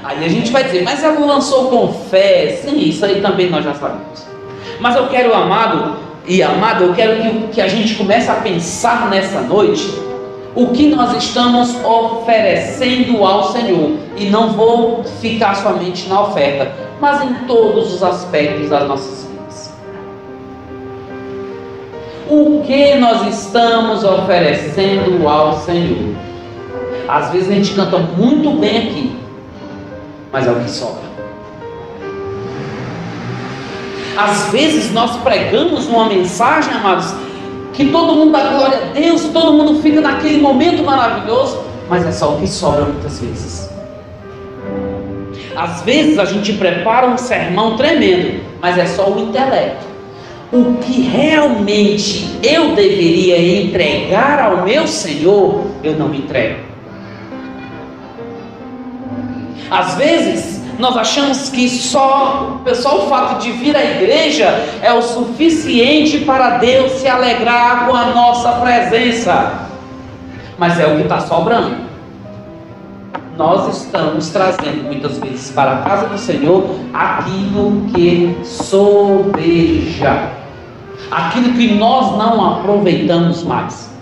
Aí 0.03 0.25
a 0.25 0.27
gente 0.27 0.51
vai 0.51 0.65
dizer, 0.65 0.83
mas 0.83 1.03
ela 1.03 1.25
lançou 1.25 1.69
com 1.69 1.93
fé. 1.93 2.59
Sim, 2.61 2.77
isso 2.77 3.05
aí 3.05 3.21
também 3.21 3.49
nós 3.49 3.63
já 3.63 3.73
sabemos. 3.73 4.25
Mas 4.79 4.95
eu 4.95 5.07
quero, 5.07 5.33
amado 5.33 5.95
e 6.27 6.43
amada, 6.43 6.83
eu 6.83 6.93
quero 6.93 7.21
que, 7.21 7.47
que 7.53 7.61
a 7.61 7.67
gente 7.67 7.95
comece 7.95 8.29
a 8.29 8.35
pensar 8.35 9.09
nessa 9.09 9.41
noite 9.41 10.01
o 10.55 10.67
que 10.67 10.87
nós 10.87 11.15
estamos 11.15 11.75
oferecendo 11.83 13.23
ao 13.23 13.51
Senhor. 13.51 13.97
E 14.17 14.25
não 14.25 14.49
vou 14.49 15.03
ficar 15.21 15.55
somente 15.55 16.07
na 16.07 16.21
oferta, 16.21 16.71
mas 16.99 17.23
em 17.23 17.33
todos 17.47 17.93
os 17.93 18.03
aspectos 18.03 18.69
das 18.69 18.87
nossas 18.87 19.25
vidas. 19.25 19.73
O 22.29 22.61
que 22.65 22.95
nós 22.95 23.27
estamos 23.27 24.03
oferecendo 24.03 25.27
ao 25.27 25.57
Senhor? 25.59 26.13
Às 27.07 27.31
vezes 27.31 27.49
a 27.49 27.53
gente 27.53 27.73
canta 27.73 27.97
muito 27.97 28.51
bem 28.51 28.77
aqui, 28.77 29.22
mas 30.33 30.47
é 30.47 30.51
o 30.51 30.55
que 30.55 30.69
sobra. 30.69 31.03
Às 34.17 34.51
vezes 34.51 34.91
nós 34.91 35.15
pregamos 35.17 35.85
uma 35.85 36.09
mensagem, 36.09 36.73
amados, 36.73 37.13
que 37.71 37.85
todo 37.85 38.15
mundo 38.15 38.31
dá 38.31 38.49
glória 38.49 38.77
a 38.77 38.93
Deus, 38.93 39.25
todo 39.25 39.53
mundo 39.53 39.81
fica 39.81 40.01
naquele 40.01 40.41
momento 40.41 40.83
maravilhoso, 40.83 41.63
mas 41.87 42.05
é 42.05 42.11
só 42.11 42.33
o 42.33 42.39
que 42.39 42.47
sobra 42.47 42.85
muitas 42.85 43.19
vezes. 43.19 43.69
Às 45.55 45.83
vezes 45.83 46.17
a 46.17 46.25
gente 46.25 46.53
prepara 46.53 47.07
um 47.07 47.17
sermão 47.17 47.77
tremendo, 47.77 48.43
mas 48.59 48.77
é 48.77 48.87
só 48.87 49.09
o 49.11 49.19
intelecto. 49.19 49.85
O 50.51 50.75
que 50.75 51.01
realmente 51.01 52.39
eu 52.43 52.75
deveria 52.75 53.61
entregar 53.61 54.39
ao 54.39 54.63
meu 54.63 54.87
Senhor, 54.87 55.65
eu 55.83 55.95
não 55.95 56.09
me 56.09 56.19
entrego. 56.19 56.72
Às 59.73 59.95
vezes, 59.95 60.61
nós 60.77 60.95
achamos 60.95 61.49
que 61.49 61.67
só, 61.67 62.61
só 62.75 63.05
o 63.05 63.09
fato 63.09 63.41
de 63.41 63.51
vir 63.53 63.75
à 63.75 63.83
igreja 63.83 64.45
é 64.83 64.93
o 64.93 65.01
suficiente 65.01 66.19
para 66.19 66.59
Deus 66.59 66.91
se 66.91 67.07
alegrar 67.07 67.87
com 67.87 67.95
a 67.95 68.05
nossa 68.11 68.51
presença. 68.51 69.67
Mas 70.59 70.79
é 70.79 70.85
o 70.85 70.97
que 70.97 71.01
está 71.01 71.21
sobrando. 71.21 71.75
Nós 73.35 73.77
estamos 73.77 74.29
trazendo 74.29 74.83
muitas 74.83 75.17
vezes 75.17 75.49
para 75.49 75.71
a 75.71 75.77
casa 75.77 76.05
do 76.05 76.19
Senhor 76.19 76.69
aquilo 76.93 77.87
que 77.91 78.37
sobeja, 78.43 80.29
aquilo 81.09 81.51
que 81.53 81.73
nós 81.73 82.15
não 82.15 82.59
aproveitamos 82.59 83.41
mais. 83.43 83.92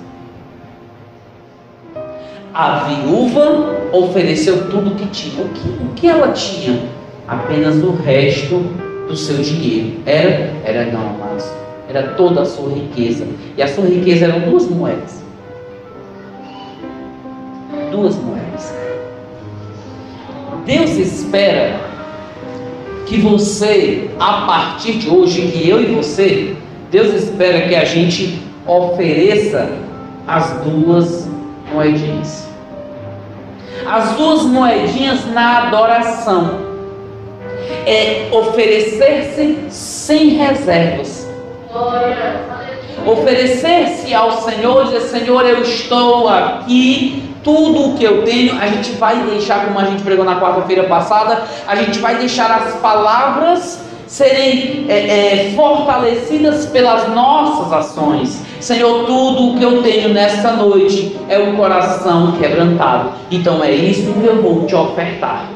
A 2.54 2.84
viúva 2.84 3.78
ofereceu 3.94 4.70
tudo 4.70 4.96
que 4.96 5.06
tinha. 5.08 5.46
O 5.46 5.50
que, 5.50 5.70
o 5.70 5.94
que 5.96 6.08
ela 6.08 6.30
tinha? 6.34 6.84
Apenas 7.28 7.82
o 7.82 7.92
resto 7.92 8.60
do 9.08 9.16
seu 9.16 9.38
dinheiro. 9.38 10.02
Era, 10.06 10.54
era 10.66 10.92
não, 10.92 11.16
mas 11.18 11.50
era 11.88 12.10
toda 12.10 12.42
a 12.42 12.46
sua 12.46 12.74
riqueza. 12.74 13.26
E 13.56 13.62
a 13.62 13.68
sua 13.68 13.86
riqueza 13.86 14.26
eram 14.26 14.42
duas 14.50 14.68
moedas. 14.68 15.24
Duas 17.90 18.16
moedas. 18.18 18.76
Deus 20.66 20.92
espera 20.92 21.80
que 23.06 23.18
você, 23.18 24.10
a 24.20 24.46
partir 24.46 24.94
de 24.94 25.10
hoje, 25.10 25.42
que 25.48 25.70
eu 25.70 25.82
e 25.82 25.86
você, 25.96 26.56
Deus 26.92 27.14
espera 27.14 27.68
que 27.68 27.76
a 27.76 27.86
gente 27.86 28.42
ofereça 28.68 29.70
as 30.28 30.52
duas 30.64 31.31
moedinhas. 31.74 32.48
As 33.86 34.12
duas 34.12 34.44
moedinhas 34.44 35.26
na 35.32 35.68
adoração 35.68 36.60
é 37.86 38.30
oferecer-se 38.32 39.58
sem 39.70 40.30
reservas. 40.30 41.28
Oferecer-se 43.06 44.14
ao 44.14 44.44
Senhor, 44.44 44.86
dizer: 44.86 45.02
Senhor, 45.02 45.46
eu 45.46 45.62
estou 45.62 46.30
aqui, 46.30 47.32
tudo 47.44 47.90
o 47.90 47.98
que 47.98 48.04
eu 48.04 48.24
tenho, 48.24 48.60
a 48.60 48.68
gente 48.68 48.92
vai 48.94 49.24
deixar, 49.24 49.66
como 49.66 49.80
a 49.80 49.86
gente 49.86 50.04
pregou 50.04 50.24
na 50.24 50.40
quarta-feira 50.40 50.84
passada, 50.84 51.44
a 51.68 51.76
gente 51.76 51.98
vai 52.00 52.16
deixar 52.18 52.52
as 52.52 52.76
palavras 52.76 53.80
serem 54.06 54.86
é, 54.90 55.48
é, 55.48 55.54
fortalecidas 55.56 56.66
pelas 56.66 57.08
nossas 57.10 57.72
ações. 57.72 58.42
Senhor, 58.62 59.06
tudo 59.06 59.50
o 59.50 59.58
que 59.58 59.64
eu 59.64 59.82
tenho 59.82 60.10
nesta 60.10 60.52
noite 60.52 61.18
é 61.28 61.40
o 61.40 61.56
coração 61.56 62.34
quebrantado. 62.34 63.12
Então 63.30 63.64
é 63.64 63.72
isso 63.72 64.14
que 64.14 64.26
eu 64.26 64.42
vou 64.42 64.66
te 64.66 64.76
ofertar. 64.76 65.50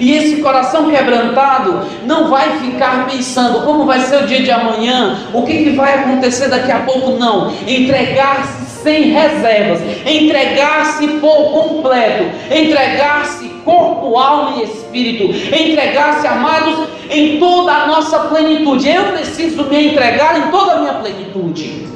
E 0.00 0.12
esse 0.12 0.42
coração 0.42 0.90
quebrantado 0.90 1.80
não 2.04 2.28
vai 2.28 2.58
ficar 2.58 3.06
pensando 3.06 3.64
como 3.64 3.84
vai 3.84 4.00
ser 4.00 4.24
o 4.24 4.26
dia 4.26 4.42
de 4.42 4.50
amanhã, 4.50 5.16
o 5.32 5.42
que, 5.42 5.64
que 5.64 5.70
vai 5.70 6.00
acontecer 6.00 6.48
daqui 6.48 6.72
a 6.72 6.80
pouco, 6.80 7.12
não. 7.12 7.52
Entregar-se 7.66 8.63
sem 8.84 9.10
reservas, 9.10 9.80
entregar-se 10.06 11.08
por 11.08 11.50
completo, 11.50 12.24
entregar-se 12.54 13.48
corpo, 13.64 14.16
alma 14.16 14.60
e 14.60 14.64
espírito, 14.64 15.24
entregar-se, 15.24 16.26
amados, 16.26 16.86
em 17.10 17.38
toda 17.38 17.72
a 17.72 17.86
nossa 17.86 18.18
plenitude. 18.20 18.88
Eu 18.88 19.04
preciso 19.04 19.64
me 19.64 19.88
entregar 19.88 20.38
em 20.38 20.50
toda 20.50 20.72
a 20.74 20.80
minha 20.80 20.94
plenitude. 20.94 21.88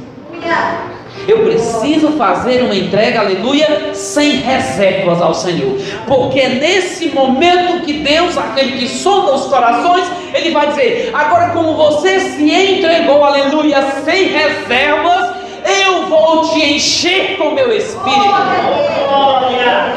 Eu 1.27 1.45
preciso 1.45 2.13
fazer 2.13 2.63
uma 2.63 2.75
entrega, 2.75 3.21
aleluia, 3.21 3.91
sem 3.93 4.37
reservas 4.37 5.21
ao 5.21 5.35
Senhor. 5.35 5.79
Porque 6.07 6.41
é 6.41 6.49
nesse 6.49 7.11
momento 7.11 7.85
que 7.85 7.93
Deus, 7.95 8.39
aquele 8.39 8.79
que 8.79 8.89
sonda 8.89 9.35
os 9.35 9.45
corações, 9.45 10.11
ele 10.33 10.53
vai 10.53 10.69
dizer: 10.69 11.11
agora, 11.13 11.51
como 11.51 11.75
você 11.75 12.19
se 12.21 12.51
entregou, 12.51 13.23
aleluia, 13.23 13.83
sem 14.07 14.29
reservas, 14.29 15.37
eu 15.67 15.98
vou 16.09 16.49
te 16.49 16.75
encher 16.75 17.37
com 17.37 17.51
meu 17.51 17.73
espírito. 17.73 18.35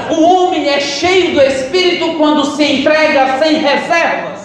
O 0.09 0.23
homem 0.23 0.67
é 0.69 0.79
cheio 0.79 1.33
do 1.33 1.41
espírito 1.41 2.13
quando 2.17 2.45
se 2.45 2.63
entrega 2.63 3.39
sem 3.39 3.55
reservas. 3.55 4.41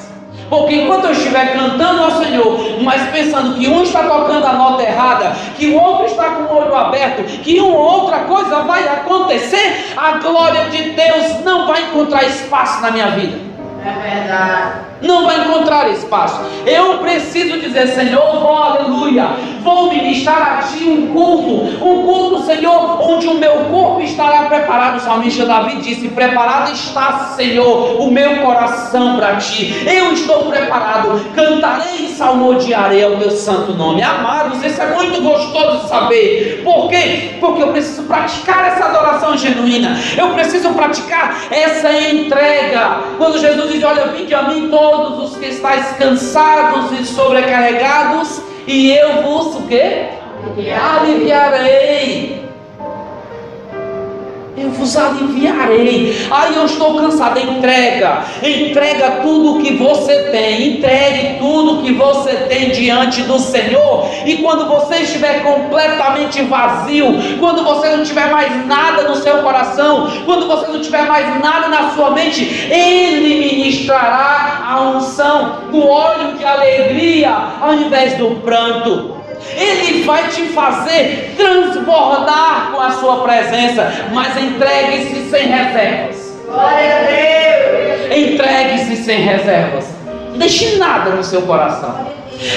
Porque 0.48 0.76
enquanto 0.76 1.06
eu 1.06 1.12
estiver 1.12 1.54
cantando 1.54 2.04
ao 2.04 2.22
Senhor, 2.22 2.80
mas 2.82 3.10
pensando 3.10 3.58
que 3.58 3.66
um 3.66 3.82
está 3.82 4.04
tocando 4.04 4.46
a 4.46 4.52
nota 4.52 4.82
errada, 4.82 5.34
que 5.56 5.66
o 5.66 5.80
outro 5.80 6.06
está 6.06 6.30
com 6.30 6.42
o 6.42 6.56
olho 6.56 6.74
aberto, 6.74 7.24
que 7.42 7.58
uma 7.58 7.76
outra 7.76 8.20
coisa 8.20 8.60
vai 8.60 8.86
acontecer, 8.86 9.92
a 9.96 10.12
glória 10.18 10.66
de 10.66 10.90
Deus 10.90 11.44
não 11.44 11.66
vai 11.66 11.82
encontrar 11.82 12.24
espaço 12.24 12.80
na 12.80 12.92
minha 12.92 13.08
vida. 13.08 13.38
É 13.84 14.18
verdade. 14.20 14.86
Não 15.02 15.26
vai 15.26 15.40
encontrar 15.40 15.90
espaço. 15.90 16.40
Eu 16.64 16.98
preciso 16.98 17.60
dizer, 17.60 17.88
Senhor, 17.88 18.42
oh, 18.42 18.62
aleluia. 18.62 19.28
vou 19.62 19.90
ministrar 19.90 20.58
a 20.58 20.62
ti 20.62 20.84
um 20.84 21.08
culto, 21.08 21.84
um 21.84 22.02
culto, 22.02 22.42
Senhor, 22.44 23.02
onde 23.02 23.26
o 23.26 23.34
meu 23.34 23.52
corpo 23.70 24.00
estará 24.00 24.44
preparado. 24.44 24.96
O 24.96 25.00
salmista 25.00 25.44
Davi 25.44 25.76
disse: 25.76 26.08
Preparado 26.08 26.72
está, 26.72 27.32
Senhor, 27.36 28.00
o 28.00 28.10
meu 28.10 28.36
coração 28.36 29.16
para 29.16 29.36
ti. 29.36 29.74
Eu 29.86 30.12
estou 30.12 30.46
preparado, 30.46 31.20
cantarei 31.34 32.06
e 32.06 32.08
salmodiarei 32.08 33.04
ao 33.04 33.16
teu 33.16 33.30
santo 33.30 33.74
nome. 33.74 34.02
Amados, 34.02 34.64
isso 34.64 34.80
é 34.80 34.94
muito 34.94 35.20
gostoso 35.20 35.82
de 35.82 35.88
saber. 35.88 36.62
Por 36.64 36.88
quê? 36.88 37.36
Porque 37.38 37.62
eu 37.62 37.68
preciso 37.68 38.04
praticar 38.04 38.68
essa 38.68 38.86
adoração 38.86 39.36
genuína. 39.36 39.96
Eu 40.16 40.30
preciso 40.30 40.70
praticar 40.70 41.36
essa 41.50 41.92
entrega. 41.92 43.00
Quando 43.18 43.38
Jesus 43.38 43.70
diz: 43.70 43.84
Olha, 43.84 44.06
vinde 44.06 44.34
a 44.34 44.42
mim 44.42 44.68
todos 44.70 44.85
os 44.94 45.36
que 45.36 45.46
estáis 45.46 45.96
cansados 45.96 46.98
e 46.98 47.04
sobrecarregados, 47.04 48.40
e 48.66 48.90
eu 48.90 49.22
vos 49.22 49.56
o 49.56 49.62
quê? 49.62 50.08
Aliviarei 51.00 52.45
eu 54.56 54.70
vos 54.70 54.96
aliviarei. 54.96 56.26
Aí 56.30 56.54
eu 56.54 56.64
estou 56.64 56.96
cansado. 56.96 57.38
Entrega, 57.38 58.24
entrega 58.42 59.20
tudo 59.22 59.62
que 59.62 59.74
você 59.74 60.30
tem, 60.30 60.76
entregue 60.76 61.38
tudo 61.38 61.82
que 61.82 61.92
você 61.92 62.32
tem 62.48 62.70
diante 62.70 63.22
do 63.22 63.38
Senhor. 63.38 64.08
E 64.24 64.38
quando 64.38 64.66
você 64.66 64.96
estiver 65.02 65.42
completamente 65.42 66.42
vazio, 66.42 67.06
quando 67.38 67.62
você 67.62 67.94
não 67.94 68.04
tiver 68.04 68.30
mais 68.30 68.66
nada 68.66 69.02
no 69.02 69.16
seu 69.16 69.38
coração, 69.38 70.10
quando 70.24 70.46
você 70.46 70.68
não 70.68 70.80
tiver 70.80 71.02
mais 71.02 71.40
nada 71.40 71.68
na 71.68 71.90
sua 71.90 72.10
mente, 72.12 72.44
Ele 72.70 73.40
ministrará 73.40 74.62
a 74.66 74.80
unção 74.80 75.58
do 75.70 75.86
óleo 75.86 76.36
de 76.36 76.44
alegria 76.44 77.30
ao 77.60 77.74
invés 77.74 78.14
do 78.14 78.36
pranto. 78.36 79.15
Ele 79.56 80.02
vai 80.02 80.28
te 80.28 80.42
fazer 80.48 81.34
transbordar 81.36 82.70
com 82.72 82.80
a 82.80 82.90
sua 82.92 83.22
presença, 83.22 83.92
mas 84.12 84.36
entregue-se 84.36 85.30
sem 85.30 85.46
reservas. 85.46 86.36
Glória 86.46 86.96
a 86.96 87.02
Deus! 87.02 88.16
Entregue-se 88.16 88.96
sem 88.96 89.20
reservas. 89.20 89.86
Não 90.30 90.38
deixe 90.38 90.76
nada 90.76 91.10
no 91.10 91.24
seu 91.24 91.42
coração. 91.42 92.06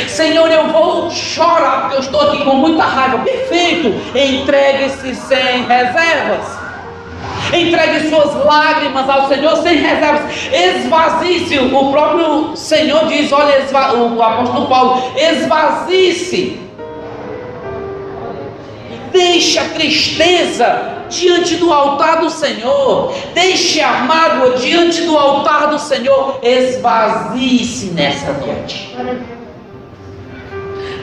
Senhor, 0.08 0.52
eu 0.52 0.68
vou 0.68 1.10
chorar 1.10 1.82
porque 1.82 1.96
eu 1.96 2.00
estou 2.02 2.22
aqui 2.22 2.44
com 2.44 2.56
muita 2.56 2.84
raiva. 2.84 3.20
Perfeito. 3.20 3.88
Entregue-se 4.16 5.16
sem 5.16 5.64
reservas. 5.66 6.60
Entregue 7.54 8.10
suas 8.10 8.46
lágrimas 8.46 9.10
ao 9.10 9.28
Senhor 9.28 9.56
sem 9.58 9.78
reservas. 9.78 10.22
Esvazie-se. 10.52 11.58
O 11.60 11.92
próprio 11.92 12.56
Senhor 12.56 13.08
diz: 13.08 13.32
olha, 13.32 13.66
o 13.96 14.22
apóstolo 14.22 14.68
Paulo, 14.68 15.14
esvazie-se 15.18 16.69
Deixe 19.12 19.58
a 19.60 19.66
tristeza 19.70 21.00
diante 21.10 21.56
do 21.56 21.74
altar 21.74 22.22
do 22.22 22.30
Senhor. 22.30 23.14
Deixe 23.34 23.82
a 23.82 24.04
mágoa 24.04 24.58
diante 24.58 25.02
do 25.02 25.18
altar 25.18 25.68
do 25.68 25.80
Senhor. 25.80 26.40
Esvazie-se 26.44 27.88
nessa 27.88 28.34
noite. 28.34 28.96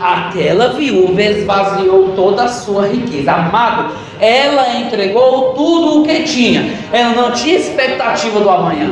Aquela 0.00 0.68
viúva 0.74 1.22
esvaziou 1.22 2.12
toda 2.14 2.44
a 2.44 2.48
sua 2.48 2.86
riqueza. 2.86 3.32
Amado, 3.32 3.94
ela 4.20 4.78
entregou 4.78 5.54
tudo 5.54 6.00
o 6.00 6.04
que 6.04 6.22
tinha. 6.22 6.70
Ela 6.92 7.14
não 7.14 7.32
tinha 7.32 7.56
expectativa 7.56 8.40
do 8.40 8.50
amanhã. 8.50 8.90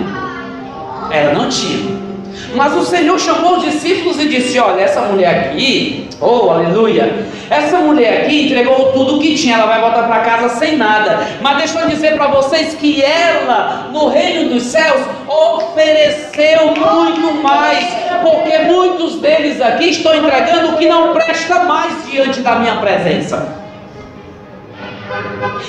Ela 1.11 1.35
não 1.35 1.49
tinha. 1.49 2.04
Mas 2.55 2.75
o 2.75 2.85
Senhor 2.85 3.19
chamou 3.19 3.57
os 3.57 3.65
discípulos 3.65 4.19
e 4.21 4.29
disse: 4.29 4.59
Olha, 4.59 4.83
essa 4.83 5.01
mulher 5.03 5.51
aqui, 5.51 6.09
oh 6.21 6.51
aleluia, 6.51 7.27
essa 7.51 7.79
mulher 7.79 8.23
aqui 8.23 8.47
entregou 8.47 8.93
tudo 8.93 9.17
o 9.17 9.21
que 9.21 9.35
tinha, 9.35 9.57
ela 9.57 9.67
vai 9.67 9.81
voltar 9.81 10.05
para 10.05 10.21
casa 10.21 10.57
sem 10.57 10.77
nada. 10.77 11.27
Mas 11.41 11.59
deixa 11.59 11.81
eu 11.81 11.89
dizer 11.89 12.15
para 12.17 12.29
vocês 12.29 12.75
que 12.75 13.03
ela, 13.03 13.89
no 13.93 14.09
reino 14.09 14.51
dos 14.51 14.65
céus, 14.65 15.03
ofereceu 15.29 16.67
muito 16.67 17.43
mais, 17.43 17.85
porque 18.23 18.59
muitos 18.59 19.21
deles 19.21 19.61
aqui 19.61 19.91
estão 19.91 20.15
entregando 20.15 20.75
o 20.75 20.77
que 20.77 20.89
não 20.89 21.13
presta 21.13 21.65
mais 21.65 22.07
diante 22.11 22.41
da 22.41 22.57
minha 22.57 22.77
presença. 22.77 23.64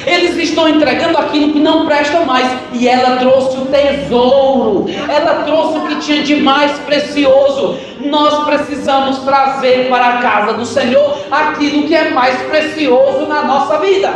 Eles 0.05 0.35
estão 0.37 0.67
entregando 0.67 1.17
aquilo 1.17 1.53
que 1.53 1.59
não 1.59 1.85
presta 1.85 2.21
mais. 2.21 2.47
E 2.73 2.87
ela 2.87 3.17
trouxe 3.17 3.57
o 3.57 3.65
tesouro. 3.65 4.85
Ela 5.09 5.43
trouxe 5.43 5.77
o 5.77 5.87
que 5.87 5.95
tinha 5.97 6.23
de 6.23 6.35
mais 6.37 6.77
precioso. 6.79 7.77
Nós 8.01 8.45
precisamos 8.45 9.19
trazer 9.19 9.89
para 9.89 10.07
a 10.07 10.17
casa 10.21 10.53
do 10.53 10.65
Senhor 10.65 11.17
aquilo 11.31 11.87
que 11.87 11.95
é 11.95 12.11
mais 12.11 12.35
precioso 12.43 13.25
na 13.27 13.43
nossa 13.43 13.79
vida. 13.79 14.11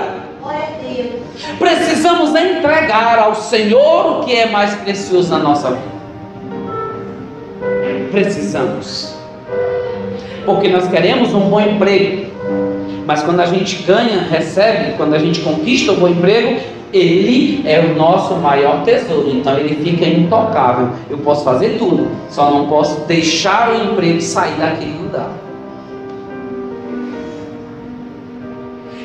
Precisamos 1.57 2.35
entregar 2.35 3.19
ao 3.19 3.35
Senhor 3.35 4.19
o 4.19 4.23
que 4.23 4.35
é 4.35 4.47
mais 4.47 4.75
precioso 4.75 5.31
na 5.31 5.39
nossa 5.39 5.71
vida. 5.71 5.99
Precisamos. 8.11 9.15
Porque 10.45 10.67
nós 10.69 10.87
queremos 10.87 11.33
um 11.33 11.41
bom 11.41 11.61
emprego 11.61 12.29
mas 13.09 13.23
quando 13.23 13.39
a 13.39 13.47
gente 13.47 13.81
ganha, 13.81 14.19
recebe, 14.19 14.93
quando 14.95 15.15
a 15.15 15.17
gente 15.17 15.39
conquista 15.39 15.93
o 15.93 15.95
bom 15.95 16.09
emprego, 16.09 16.59
ele 16.93 17.67
é 17.67 17.79
o 17.79 17.95
nosso 17.95 18.35
maior 18.35 18.83
tesouro. 18.83 19.31
Então 19.31 19.57
ele 19.57 19.83
fica 19.83 20.05
intocável. 20.05 20.89
Eu 21.09 21.17
posso 21.17 21.43
fazer 21.43 21.79
tudo, 21.79 22.07
só 22.29 22.51
não 22.51 22.67
posso 22.67 23.07
deixar 23.07 23.71
o 23.71 23.83
emprego 23.83 24.21
sair 24.21 24.53
daquele 24.59 24.95
lugar. 25.01 25.31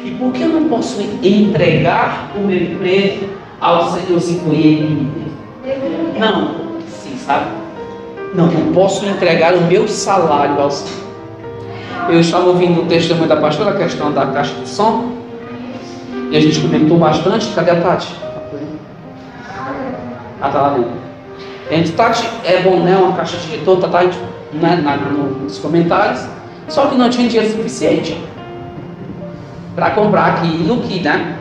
E 0.04 0.10
por 0.10 0.32
que 0.32 0.42
eu 0.42 0.48
não 0.50 0.68
posso 0.68 1.00
entregar 1.22 2.30
o 2.36 2.40
meu 2.40 2.62
emprego 2.62 3.30
ao 3.58 3.90
Senhor 3.90 4.20
se? 4.20 4.38
Não, 6.18 6.56
sim, 6.88 7.16
sabe? 7.24 7.46
Não, 8.34 8.48
não 8.48 8.70
posso 8.74 9.06
entregar 9.06 9.54
o 9.54 9.62
meu 9.62 9.88
salário 9.88 10.60
ao 10.60 10.70
Senhor. 10.70 11.03
Eu 12.08 12.20
estava 12.20 12.46
ouvindo 12.46 12.82
o 12.82 12.86
testemunho 12.86 13.28
da 13.28 13.36
pastora, 13.36 13.70
a 13.70 13.76
questão 13.76 14.12
da 14.12 14.26
caixa 14.26 14.54
de 14.54 14.68
som, 14.68 15.12
e 16.30 16.36
a 16.36 16.40
gente 16.40 16.60
comentou 16.60 16.98
bastante. 16.98 17.48
Cadê 17.54 17.70
a 17.70 17.80
Tati? 17.80 18.14
Ah, 20.40 20.48
tá 20.50 20.60
lá 20.60 20.70
dentro. 20.70 20.92
A 21.70 21.74
gente, 21.74 21.92
Tati, 21.92 22.28
é 22.44 22.60
bom, 22.62 22.80
né? 22.80 22.96
Uma 22.96 23.16
caixa 23.16 23.36
de 23.38 23.48
retorno, 23.48 23.80
tá, 23.80 23.88
tá 23.88 24.02
né, 24.52 24.80
na, 24.82 24.96
nos 24.96 25.58
comentários. 25.58 26.26
Só 26.68 26.86
que 26.86 26.96
não 26.96 27.08
tinha 27.08 27.28
dinheiro 27.28 27.50
suficiente 27.50 28.20
para 29.74 29.90
comprar 29.90 30.26
aquilo 30.26 30.80
que, 30.80 31.00
né? 31.00 31.38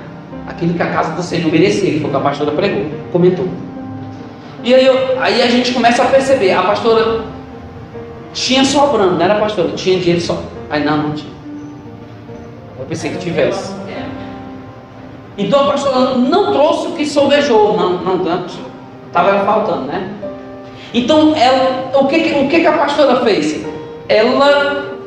Aquilo 0.47 0.73
que 0.73 0.83
a 0.83 0.87
casa 0.87 1.11
do 1.13 1.23
Senhor 1.23 1.51
merecia, 1.51 1.91
que 1.91 1.99
foi 1.99 2.07
o 2.07 2.11
que 2.11 2.17
a 2.17 2.21
pastora 2.21 2.51
pregou, 2.51 2.85
comentou. 3.11 3.47
E 4.63 4.73
aí, 4.73 4.85
eu, 4.85 5.21
aí 5.21 5.41
a 5.41 5.47
gente 5.47 5.73
começa 5.73 6.03
a 6.03 6.05
perceber, 6.05 6.53
a 6.53 6.63
pastora 6.63 7.25
tinha 8.33 8.63
sobrando, 8.63 9.15
não 9.15 9.21
era 9.21 9.35
pastora, 9.35 9.69
tinha 9.69 9.99
dinheiro 9.99 10.21
só. 10.21 10.41
Aí 10.73 10.83
não, 10.83 10.97
não 10.97 11.11
tinha. 11.11 11.31
Eu 12.79 12.85
pensei 12.87 13.11
que 13.11 13.19
tivesse. 13.19 13.71
Então 15.37 15.61
a 15.61 15.71
pastora 15.71 16.15
não 16.15 16.51
trouxe 16.51 16.87
o 16.87 16.91
que 16.93 17.05
sovejou, 17.05 17.77
não, 17.77 17.99
não, 17.99 18.17
não 18.17 18.45
estava 19.05 19.45
faltando, 19.45 19.83
né? 19.83 20.11
Então 20.91 21.35
ela, 21.35 21.91
o 21.93 22.07
que, 22.07 22.15
o 22.15 22.49
que 22.49 22.65
a 22.65 22.73
pastora 22.73 23.23
fez? 23.23 23.63
Ela 24.09 24.97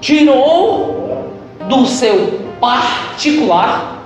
tirou 0.00 1.28
do 1.68 1.84
seu 1.86 2.40
particular, 2.60 4.04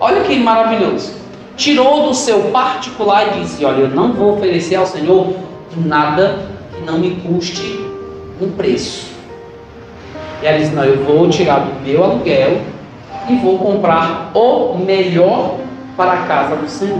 olha 0.00 0.22
que 0.22 0.36
maravilhoso, 0.40 1.14
tirou 1.56 2.08
do 2.08 2.14
seu 2.14 2.50
particular 2.50 3.28
e 3.28 3.42
disse: 3.42 3.64
Olha, 3.64 3.82
eu 3.82 3.90
não 3.90 4.12
vou 4.12 4.34
oferecer 4.34 4.74
ao 4.74 4.86
Senhor 4.86 5.36
nada 5.76 6.48
que 6.74 6.84
não 6.84 6.98
me 6.98 7.12
custe 7.12 7.78
um 8.40 8.50
preço. 8.50 9.09
E 10.42 10.46
ela 10.46 10.58
disse: 10.58 10.74
Não, 10.74 10.84
eu 10.84 11.04
vou 11.04 11.28
tirar 11.28 11.60
do 11.60 11.80
meu 11.80 12.02
aluguel 12.02 12.60
e 13.28 13.36
vou 13.36 13.58
comprar 13.58 14.30
o 14.34 14.78
melhor 14.78 15.56
para 15.96 16.12
a 16.12 16.26
casa 16.26 16.56
do 16.56 16.68
Senhor. 16.68 16.98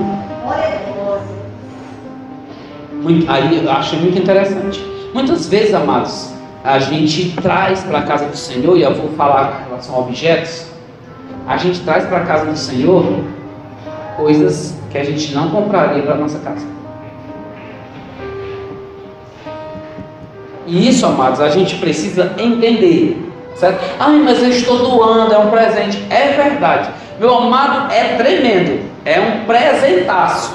Muito, 3.02 3.30
aí 3.30 3.64
eu 3.64 3.70
achei 3.70 3.98
muito 3.98 4.18
interessante. 4.18 4.84
Muitas 5.14 5.48
vezes, 5.48 5.74
amados, 5.74 6.32
a 6.62 6.78
gente 6.78 7.34
traz 7.40 7.82
para 7.82 8.00
a 8.00 8.02
casa 8.02 8.26
do 8.26 8.36
Senhor, 8.36 8.76
e 8.76 8.82
eu 8.82 8.94
vou 8.94 9.10
falar 9.12 9.62
em 9.62 9.68
relação 9.68 9.94
a 9.94 9.98
objetos, 10.00 10.66
a 11.46 11.56
gente 11.56 11.80
traz 11.80 12.04
para 12.04 12.18
a 12.18 12.24
casa 12.24 12.44
do 12.44 12.56
Senhor 12.56 13.24
coisas 14.16 14.74
que 14.90 14.98
a 14.98 15.04
gente 15.04 15.34
não 15.34 15.50
compraria 15.50 16.02
para 16.02 16.14
a 16.14 16.18
nossa 16.18 16.38
casa. 16.40 16.66
E 20.66 20.88
isso, 20.88 21.04
amados, 21.06 21.40
a 21.40 21.48
gente 21.48 21.76
precisa 21.76 22.34
entender. 22.38 23.29
Certo? 23.60 23.84
Ai, 24.00 24.18
mas 24.20 24.42
eu 24.42 24.48
estou 24.48 24.78
doando, 24.78 25.34
é 25.34 25.38
um 25.38 25.50
presente. 25.50 26.02
É 26.08 26.28
verdade. 26.28 26.88
Meu 27.20 27.36
amado, 27.36 27.92
é 27.92 28.16
tremendo. 28.16 28.80
É 29.04 29.20
um 29.20 29.44
presentaço. 29.44 30.54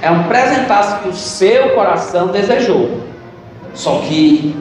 É 0.00 0.08
um 0.08 0.22
presentaço 0.22 1.00
que 1.00 1.08
o 1.08 1.12
seu 1.12 1.70
coração 1.70 2.28
desejou. 2.28 3.00
Só 3.74 3.98
que 3.98 4.54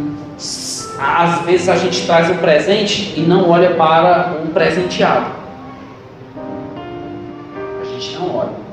às 0.99 1.41
vezes 1.45 1.69
a 1.69 1.75
gente 1.75 2.07
traz 2.07 2.27
o 2.31 2.35
presente 2.39 3.13
e 3.15 3.21
não 3.21 3.51
olha 3.51 3.75
para 3.75 4.39
o 4.43 4.47
presenteado. 4.47 5.27
A 7.83 7.85
gente 7.85 8.15
não 8.17 8.35
olha. 8.35 8.65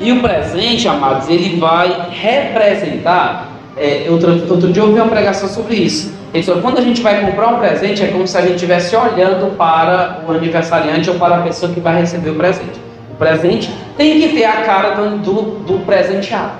E 0.00 0.10
o 0.10 0.20
presente, 0.20 0.88
amados, 0.88 1.28
ele 1.28 1.60
vai 1.60 2.08
representar. 2.10 3.52
É, 3.76 4.08
outro, 4.10 4.32
outro 4.50 4.72
dia 4.72 4.82
eu 4.82 4.88
ouvi 4.88 4.98
uma 4.98 5.08
pregação 5.08 5.48
sobre 5.48 5.76
isso. 5.76 6.17
Falou, 6.44 6.62
quando 6.62 6.78
a 6.78 6.82
gente 6.82 7.00
vai 7.00 7.24
comprar 7.24 7.48
um 7.48 7.58
presente, 7.58 8.02
é 8.02 8.08
como 8.08 8.26
se 8.26 8.36
a 8.36 8.42
gente 8.42 8.54
estivesse 8.54 8.94
olhando 8.94 9.56
para 9.56 10.20
o 10.26 10.32
aniversariante 10.32 11.08
ou 11.08 11.16
para 11.16 11.38
a 11.38 11.42
pessoa 11.42 11.72
que 11.72 11.80
vai 11.80 12.00
receber 12.00 12.30
o 12.30 12.34
presente. 12.34 12.78
O 13.12 13.16
presente 13.16 13.72
tem 13.96 14.20
que 14.20 14.28
ter 14.28 14.44
a 14.44 14.62
cara 14.62 14.90
do, 14.90 15.18
do, 15.18 15.42
do 15.60 15.86
presenteado. 15.86 16.52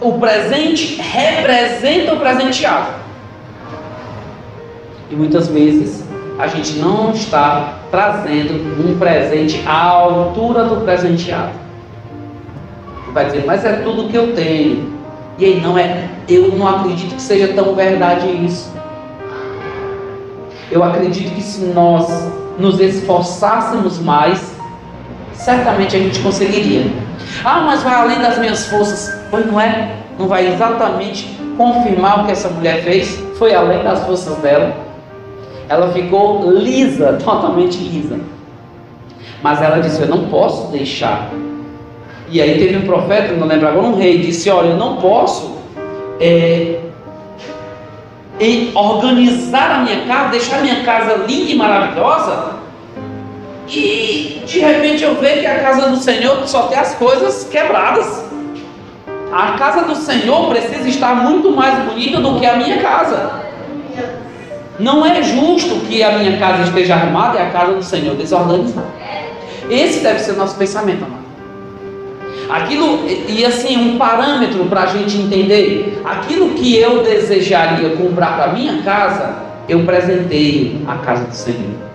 O 0.00 0.18
presente 0.18 1.00
representa 1.00 2.14
o 2.14 2.20
presenteado. 2.20 2.88
E 5.10 5.14
muitas 5.14 5.48
vezes 5.48 6.04
a 6.38 6.48
gente 6.48 6.72
não 6.78 7.12
está 7.12 7.78
trazendo 7.90 8.54
um 8.84 8.98
presente 8.98 9.62
à 9.66 9.84
altura 9.84 10.64
do 10.64 10.84
presenteado. 10.84 11.52
Vai 13.12 13.26
dizer, 13.26 13.44
mas 13.46 13.64
é 13.64 13.72
tudo 13.76 14.10
que 14.10 14.16
eu 14.16 14.34
tenho. 14.34 14.95
E 15.38 15.44
aí 15.44 15.60
não 15.60 15.78
é, 15.78 16.08
eu 16.28 16.52
não 16.56 16.66
acredito 16.66 17.14
que 17.14 17.22
seja 17.22 17.52
tão 17.52 17.74
verdade 17.74 18.26
isso. 18.44 18.72
Eu 20.70 20.82
acredito 20.82 21.34
que 21.34 21.42
se 21.42 21.64
nós 21.66 22.08
nos 22.58 22.80
esforçássemos 22.80 23.98
mais, 23.98 24.56
certamente 25.34 25.94
a 25.94 25.98
gente 25.98 26.20
conseguiria. 26.20 26.90
Ah, 27.44 27.60
mas 27.60 27.82
vai 27.82 27.94
além 27.94 28.18
das 28.18 28.38
minhas 28.38 28.66
forças. 28.66 29.14
Pois 29.30 29.46
não 29.46 29.60
é? 29.60 29.96
Não 30.18 30.26
vai 30.26 30.46
exatamente 30.52 31.38
confirmar 31.56 32.22
o 32.22 32.26
que 32.26 32.32
essa 32.32 32.48
mulher 32.48 32.82
fez? 32.82 33.22
Foi 33.38 33.54
além 33.54 33.82
das 33.82 34.04
forças 34.04 34.36
dela. 34.38 34.74
Ela 35.68 35.92
ficou 35.92 36.50
lisa, 36.50 37.18
totalmente 37.22 37.78
lisa. 37.78 38.18
Mas 39.42 39.60
ela 39.60 39.80
disse: 39.80 40.00
Eu 40.00 40.08
não 40.08 40.28
posso 40.28 40.72
deixar. 40.72 41.30
E 42.28 42.42
aí 42.42 42.58
teve 42.58 42.76
um 42.76 42.86
profeta, 42.86 43.34
não 43.34 43.46
lembro 43.46 43.68
agora, 43.68 43.86
um 43.86 43.96
rei, 43.96 44.18
disse: 44.18 44.50
Olha, 44.50 44.68
eu 44.68 44.76
não 44.76 44.96
posso 44.96 45.58
é, 46.20 46.80
organizar 48.74 49.70
a 49.70 49.78
minha 49.78 50.04
casa, 50.06 50.30
deixar 50.30 50.58
a 50.58 50.62
minha 50.62 50.82
casa 50.84 51.24
linda 51.26 51.50
e 51.50 51.54
maravilhosa 51.54 52.56
e 53.68 54.42
de 54.46 54.60
repente 54.60 55.02
eu 55.02 55.16
vejo 55.16 55.40
que 55.40 55.46
a 55.46 55.58
casa 55.60 55.88
do 55.88 55.96
Senhor 55.96 56.46
só 56.46 56.62
tem 56.62 56.78
as 56.78 56.94
coisas 56.94 57.48
quebradas. 57.50 58.24
A 59.32 59.52
casa 59.58 59.84
do 59.84 59.96
Senhor 59.96 60.48
precisa 60.48 60.88
estar 60.88 61.16
muito 61.16 61.50
mais 61.50 61.84
bonita 61.84 62.20
do 62.20 62.38
que 62.38 62.46
a 62.46 62.56
minha 62.56 62.80
casa. 62.80 63.44
Não 64.78 65.04
é 65.04 65.22
justo 65.22 65.80
que 65.86 66.02
a 66.02 66.18
minha 66.18 66.38
casa 66.38 66.62
esteja 66.62 66.94
arrumada 66.94 67.38
e 67.38 67.42
a 67.42 67.50
casa 67.50 67.72
do 67.72 67.82
Senhor 67.82 68.14
desorganizada. 68.14 68.86
Esse 69.68 70.00
deve 70.00 70.20
ser 70.20 70.32
o 70.32 70.36
nosso 70.36 70.56
pensamento, 70.56 71.04
amado. 71.04 71.25
Aquilo, 72.48 73.00
e 73.28 73.44
assim, 73.44 73.76
um 73.76 73.98
parâmetro 73.98 74.64
para 74.66 74.82
a 74.82 74.86
gente 74.86 75.16
entender: 75.16 76.00
aquilo 76.04 76.50
que 76.50 76.76
eu 76.76 77.02
desejaria 77.02 77.90
comprar 77.90 78.36
para 78.36 78.52
minha 78.52 78.82
casa, 78.82 79.36
eu 79.68 79.84
presenteio 79.84 80.80
a 80.86 80.94
casa 80.96 81.24
do 81.24 81.34
Senhor. 81.34 81.86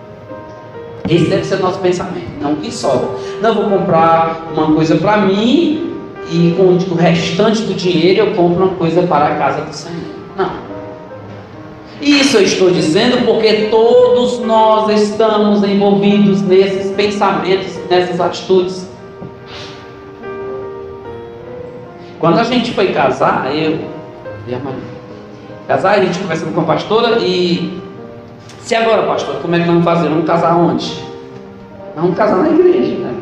Esse 1.08 1.24
deve 1.24 1.44
ser 1.44 1.56
o 1.56 1.60
nosso 1.60 1.78
pensamento, 1.80 2.40
não 2.40 2.56
que 2.56 2.70
sobra. 2.70 3.08
Não 3.40 3.54
vou 3.54 3.64
comprar 3.78 4.46
uma 4.54 4.72
coisa 4.72 4.96
para 4.96 5.18
mim 5.18 5.90
e 6.30 6.54
com 6.56 6.62
o 6.64 6.96
restante 6.96 7.62
do 7.62 7.74
dinheiro 7.74 8.20
eu 8.20 8.34
compro 8.34 8.64
uma 8.64 8.74
coisa 8.74 9.02
para 9.02 9.26
a 9.26 9.34
casa 9.36 9.62
do 9.62 9.72
Senhor. 9.74 10.00
Não. 10.36 10.50
Isso 12.00 12.36
eu 12.36 12.42
estou 12.42 12.70
dizendo 12.70 13.24
porque 13.24 13.68
todos 13.70 14.40
nós 14.40 14.90
estamos 15.02 15.62
envolvidos 15.62 16.42
nesses 16.42 16.90
pensamentos, 16.92 17.78
nessas 17.88 18.20
atitudes. 18.20 18.91
Quando 22.22 22.38
a 22.38 22.44
gente 22.44 22.70
foi 22.70 22.92
casar, 22.92 23.52
eu 23.52 23.80
e 24.46 24.54
a 24.54 24.58
Maria, 24.60 24.78
casar, 25.66 25.98
a 25.98 26.04
gente 26.04 26.20
conversando 26.20 26.54
com 26.54 26.60
a 26.60 26.64
pastora 26.64 27.18
e 27.18 27.82
se 28.60 28.76
agora, 28.76 29.02
pastor, 29.02 29.42
como 29.42 29.56
é 29.56 29.58
que 29.58 29.66
vamos 29.66 29.82
fazer? 29.82 30.08
Vamos 30.08 30.24
casar 30.24 30.56
onde? 30.56 31.02
Vamos 31.96 32.16
casar 32.16 32.36
na 32.36 32.50
igreja, 32.50 32.94
né? 32.94 33.12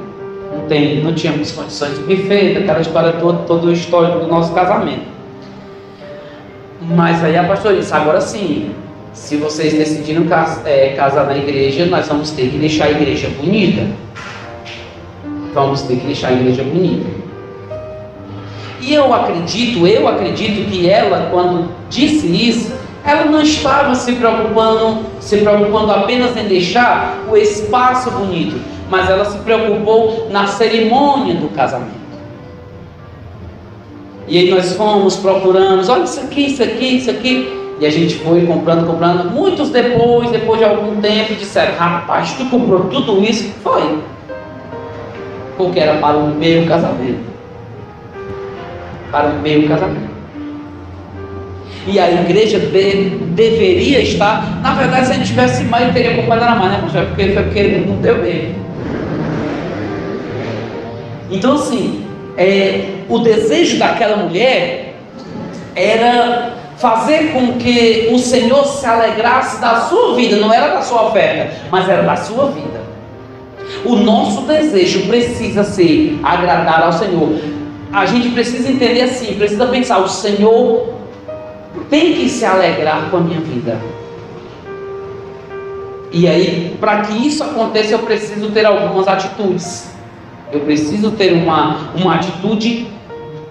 Não, 0.52 0.66
tem, 0.66 1.02
não 1.02 1.14
tínhamos 1.14 1.50
condições 1.50 1.96
de 1.96 2.04
buffet, 2.04 2.58
aquela 2.58 2.82
história 2.82 3.12
toda, 3.12 3.38
todo 3.44 3.68
o 3.68 3.72
histórico 3.72 4.18
do 4.18 4.26
nosso 4.26 4.52
casamento. 4.52 5.06
Mas 6.82 7.24
aí 7.24 7.38
a 7.38 7.44
pastora 7.44 7.76
disse, 7.76 7.94
agora 7.94 8.20
sim, 8.20 8.74
se 9.14 9.36
vocês 9.36 9.72
decidiram 9.72 10.26
é, 10.66 10.90
casar 10.90 11.24
na 11.24 11.38
igreja, 11.38 11.86
nós 11.86 12.06
vamos 12.06 12.32
ter 12.32 12.50
que 12.50 12.58
deixar 12.58 12.84
a 12.84 12.90
igreja 12.90 13.30
bonita. 13.40 13.86
Vamos 15.54 15.80
ter 15.80 15.96
que 15.96 16.06
deixar 16.06 16.28
a 16.28 16.32
igreja 16.32 16.62
bonita. 16.62 17.19
E 18.80 18.94
eu 18.94 19.12
acredito, 19.12 19.86
eu 19.86 20.08
acredito 20.08 20.70
que 20.70 20.88
ela, 20.88 21.28
quando 21.30 21.68
disse 21.88 22.26
isso, 22.26 22.72
ela 23.04 23.26
não 23.26 23.40
estava 23.40 23.94
se 23.94 24.12
preocupando, 24.12 25.04
se 25.20 25.38
preocupando 25.38 25.92
apenas 25.92 26.36
em 26.36 26.44
deixar 26.44 27.18
o 27.30 27.36
espaço 27.36 28.10
bonito, 28.10 28.60
mas 28.88 29.08
ela 29.08 29.24
se 29.24 29.38
preocupou 29.38 30.28
na 30.30 30.46
cerimônia 30.46 31.34
do 31.34 31.48
casamento. 31.48 32.00
E 34.26 34.38
aí 34.38 34.50
nós 34.50 34.74
fomos, 34.76 35.16
procuramos, 35.16 35.88
olha 35.88 36.04
isso 36.04 36.20
aqui, 36.20 36.46
isso 36.46 36.62
aqui, 36.62 36.96
isso 36.96 37.10
aqui. 37.10 37.60
E 37.80 37.86
a 37.86 37.90
gente 37.90 38.16
foi 38.16 38.46
comprando, 38.46 38.86
comprando. 38.86 39.30
Muitos 39.30 39.70
depois, 39.70 40.30
depois 40.30 40.58
de 40.58 40.64
algum 40.66 41.00
tempo, 41.00 41.34
disseram, 41.34 41.74
rapaz, 41.76 42.34
tu 42.34 42.44
comprou 42.46 42.84
tudo 42.84 43.24
isso? 43.24 43.50
Foi. 43.62 43.98
Porque 45.56 45.80
era 45.80 45.98
para 45.98 46.16
o 46.18 46.28
meio 46.28 46.66
casamento. 46.66 47.29
Para 49.10 49.28
o 49.28 49.40
meio 49.40 49.68
casamento 49.68 50.10
e 51.86 51.98
a 51.98 52.10
igreja 52.10 52.58
de, 52.58 53.10
deveria 53.34 54.00
estar. 54.00 54.60
Na 54.62 54.74
verdade, 54.74 55.06
se 55.06 55.12
a 55.12 55.14
gente 55.16 55.28
tivesse 55.28 55.64
mais, 55.64 55.88
eu 55.88 55.94
teria 55.94 56.14
comprado 56.14 56.40
na 56.40 56.54
mais, 56.54 56.72
né, 56.72 56.80
pastor? 56.82 57.06
Porque 57.06 57.28
foi 57.32 57.42
porque 57.42 57.62
não 57.86 57.96
deu 57.96 58.20
bem. 58.20 58.54
Então, 61.30 61.54
assim, 61.54 62.04
é, 62.36 62.84
o 63.08 63.18
desejo 63.18 63.78
daquela 63.78 64.16
mulher 64.16 64.94
era 65.74 66.54
fazer 66.76 67.32
com 67.32 67.58
que 67.58 68.08
o 68.12 68.18
Senhor 68.18 68.64
se 68.64 68.86
alegrasse 68.86 69.60
da 69.60 69.82
sua 69.82 70.14
vida, 70.16 70.36
não 70.36 70.52
era 70.52 70.74
da 70.74 70.82
sua 70.82 71.08
oferta, 71.08 71.52
mas 71.70 71.88
era 71.88 72.02
da 72.02 72.16
sua 72.16 72.46
vida. 72.46 72.80
O 73.84 73.96
nosso 73.96 74.42
desejo 74.42 75.06
precisa 75.06 75.62
ser 75.62 76.18
agradar 76.22 76.82
ao 76.82 76.92
Senhor. 76.92 77.38
A 77.92 78.07
gente 78.07 78.31
precisa 78.31 78.70
entender 78.70 79.03
assim, 79.03 79.35
precisa 79.35 79.66
pensar: 79.66 79.98
o 79.98 80.09
Senhor 80.09 80.94
tem 81.88 82.14
que 82.14 82.29
se 82.29 82.44
alegrar 82.44 83.11
com 83.11 83.16
a 83.16 83.20
minha 83.20 83.40
vida. 83.40 83.81
E 86.12 86.26
aí, 86.26 86.76
para 86.81 87.03
que 87.03 87.26
isso 87.26 87.42
aconteça, 87.42 87.92
eu 87.92 88.00
preciso 88.00 88.50
ter 88.50 88.66
algumas 88.66 89.07
atitudes. 89.07 89.90
Eu 90.53 90.61
preciso 90.61 91.12
ter 91.12 91.33
uma, 91.33 91.92
uma 91.94 92.16
atitude 92.16 92.88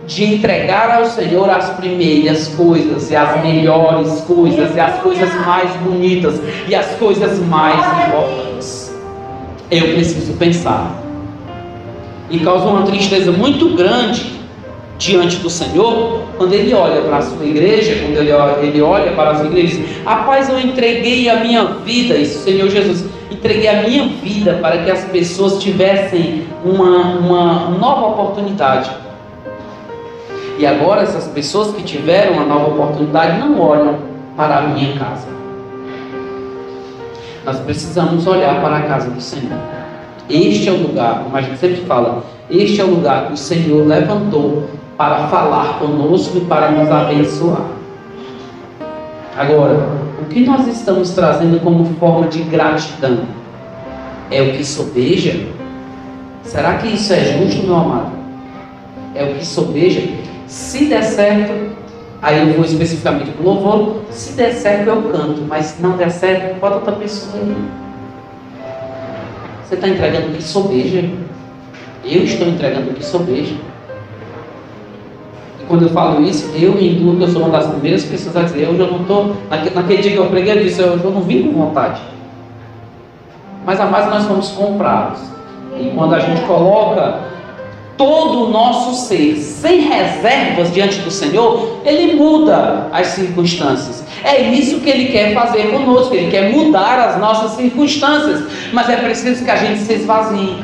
de 0.06 0.26
entregar 0.26 0.98
ao 0.98 1.06
Senhor 1.06 1.50
as 1.50 1.70
primeiras 1.76 2.48
coisas, 2.50 3.12
e 3.12 3.16
as 3.16 3.42
melhores 3.42 4.22
coisas, 4.22 4.76
e 4.76 4.80
as 4.80 5.00
coisas 5.00 5.34
mais 5.46 5.72
bonitas, 5.78 6.42
e 6.68 6.76
as 6.76 6.88
coisas 6.96 7.40
mais 7.40 7.80
importantes. 8.08 8.94
Eu 9.70 9.94
preciso 9.94 10.34
pensar. 10.34 10.99
E 12.30 12.40
causa 12.40 12.66
uma 12.66 12.84
tristeza 12.84 13.32
muito 13.32 13.76
grande 13.76 14.40
diante 15.00 15.38
do 15.38 15.50
Senhor, 15.50 16.24
quando 16.38 16.54
ele 16.54 16.74
olha 16.74 17.02
para 17.02 17.18
a 17.18 17.22
sua 17.22 17.46
igreja, 17.46 18.04
quando 18.04 18.18
ele 18.18 18.32
olha, 18.34 18.60
ele 18.62 18.82
olha 18.82 19.12
para 19.14 19.32
a 19.32 19.36
sua 19.36 19.46
igreja, 19.46 19.78
diz: 19.78 20.04
Rapaz, 20.04 20.50
eu 20.50 20.60
entreguei 20.60 21.30
a 21.30 21.40
minha 21.40 21.64
vida, 21.86 22.16
isso, 22.16 22.44
Senhor 22.44 22.70
Jesus, 22.70 23.06
entreguei 23.32 23.70
a 23.70 23.84
minha 23.84 24.08
vida 24.08 24.60
para 24.62 24.80
que 24.80 24.92
as 24.92 25.06
pessoas 25.06 25.64
tivessem 25.64 26.46
uma, 26.66 27.18
uma 27.18 27.70
nova 27.70 28.08
oportunidade. 28.08 28.92
E 30.58 30.66
agora, 30.66 31.04
essas 31.04 31.28
pessoas 31.28 31.74
que 31.74 31.84
tiveram 31.84 32.34
uma 32.34 32.44
nova 32.44 32.68
oportunidade 32.68 33.40
não 33.40 33.62
olham 33.62 34.00
para 34.36 34.58
a 34.58 34.62
minha 34.64 35.00
casa. 35.00 35.30
Nós 37.46 37.58
precisamos 37.60 38.28
olhar 38.28 38.62
para 38.62 38.78
a 38.78 38.82
casa 38.82 39.10
do 39.10 39.22
Senhor. 39.22 39.79
Este 40.30 40.70
é 40.70 40.72
o 40.72 40.78
lugar, 40.78 41.24
como 41.24 41.36
a 41.36 41.42
gente 41.42 41.58
sempre 41.58 41.82
fala, 41.82 42.24
este 42.50 42.80
é 42.80 42.84
o 42.84 42.92
lugar 42.92 43.28
que 43.28 43.34
o 43.34 43.38
Senhor 43.38 43.88
levantou 43.88 44.70
para 44.96 45.28
falar 45.28 45.80
conosco 45.80 46.38
e 46.38 46.42
para 46.42 46.72
nos 46.72 46.90
abençoar. 46.90 47.66
Agora, 49.36 49.90
o 50.22 50.26
que 50.26 50.46
nós 50.46 50.68
estamos 50.68 51.12
trazendo 51.12 51.60
como 51.62 51.86
forma 51.96 52.28
de 52.28 52.44
gratidão? 52.44 53.20
É 54.30 54.42
o 54.42 54.52
que 54.52 54.64
sobeja? 54.64 55.48
Será 56.44 56.76
que 56.76 56.88
isso 56.88 57.14
é 57.14 57.38
justo, 57.38 57.66
meu 57.66 57.76
amado? 57.76 58.12
É 59.16 59.24
o 59.24 59.36
que 59.36 59.46
sobeja? 59.46 60.08
Se 60.46 60.86
der 60.86 61.04
certo, 61.04 61.70
Aí 62.22 62.38
eu 62.38 62.54
vou 62.54 62.66
especificamente 62.66 63.32
para 63.32 63.42
o 63.42 63.54
louvor. 63.54 64.02
Se 64.12 64.34
der 64.34 64.54
certo, 64.54 64.88
eu 64.88 65.02
canto. 65.04 65.42
Mas 65.48 65.68
se 65.68 65.82
não 65.82 65.96
der 65.96 66.12
certo, 66.12 66.60
bota 66.60 66.76
outra 66.76 66.92
pessoa 66.94 67.42
aí. 67.42 67.56
Você 69.70 69.76
está 69.76 69.88
entregando 69.88 70.30
que 70.30 70.42
sobeja. 70.42 71.08
Eu 72.04 72.24
estou 72.24 72.48
entregando 72.48 72.92
que 72.92 73.06
sobeja. 73.06 73.54
E 75.62 75.66
quando 75.68 75.84
eu 75.84 75.90
falo 75.90 76.24
isso, 76.24 76.50
eu 76.56 76.72
me 76.72 76.96
incluo, 76.96 77.18
que 77.18 77.24
eu 77.26 77.28
sou 77.28 77.44
uma 77.44 77.52
das 77.52 77.68
primeiras 77.68 78.04
pessoas 78.04 78.36
a 78.36 78.42
dizer, 78.42 78.64
eu 78.64 78.76
já 78.76 78.88
não 78.88 79.02
estou. 79.02 79.36
Naquele, 79.48 79.76
naquele 79.76 80.02
dia 80.02 80.12
que 80.14 80.18
eu 80.18 80.26
preguei, 80.26 80.54
eu 80.54 80.64
disse, 80.64 80.82
eu, 80.82 80.98
eu 80.98 81.12
não 81.12 81.22
vim 81.22 81.44
com 81.44 81.52
vontade. 81.52 82.02
Mas 83.64 83.80
a 83.80 83.86
mais 83.86 84.08
nós 84.08 84.26
fomos 84.26 84.50
comprados. 84.50 85.20
E 85.80 85.92
quando 85.92 86.16
a 86.16 86.20
gente 86.20 86.42
coloca 86.48 87.20
todo 87.96 88.46
o 88.48 88.50
nosso 88.50 89.06
ser 89.06 89.36
sem 89.36 89.82
reservas 89.82 90.74
diante 90.74 90.98
do 91.02 91.12
Senhor, 91.12 91.80
Ele 91.86 92.16
muda 92.16 92.88
as 92.92 93.06
circunstâncias. 93.06 94.04
É 94.24 94.42
isso 94.42 94.80
que 94.80 94.90
Ele 94.90 95.06
quer 95.06 95.34
fazer 95.34 95.70
conosco, 95.70 96.14
Ele 96.14 96.30
quer 96.30 96.52
mudar 96.52 97.10
as 97.10 97.20
nossas 97.20 97.52
circunstâncias, 97.52 98.44
mas 98.74 98.90
é 98.90 98.98
preciso 98.98 99.44
que 99.44 99.52
a 99.52 99.56
gente 99.56 99.80
se 99.80 99.94
esvazie. 99.94 100.58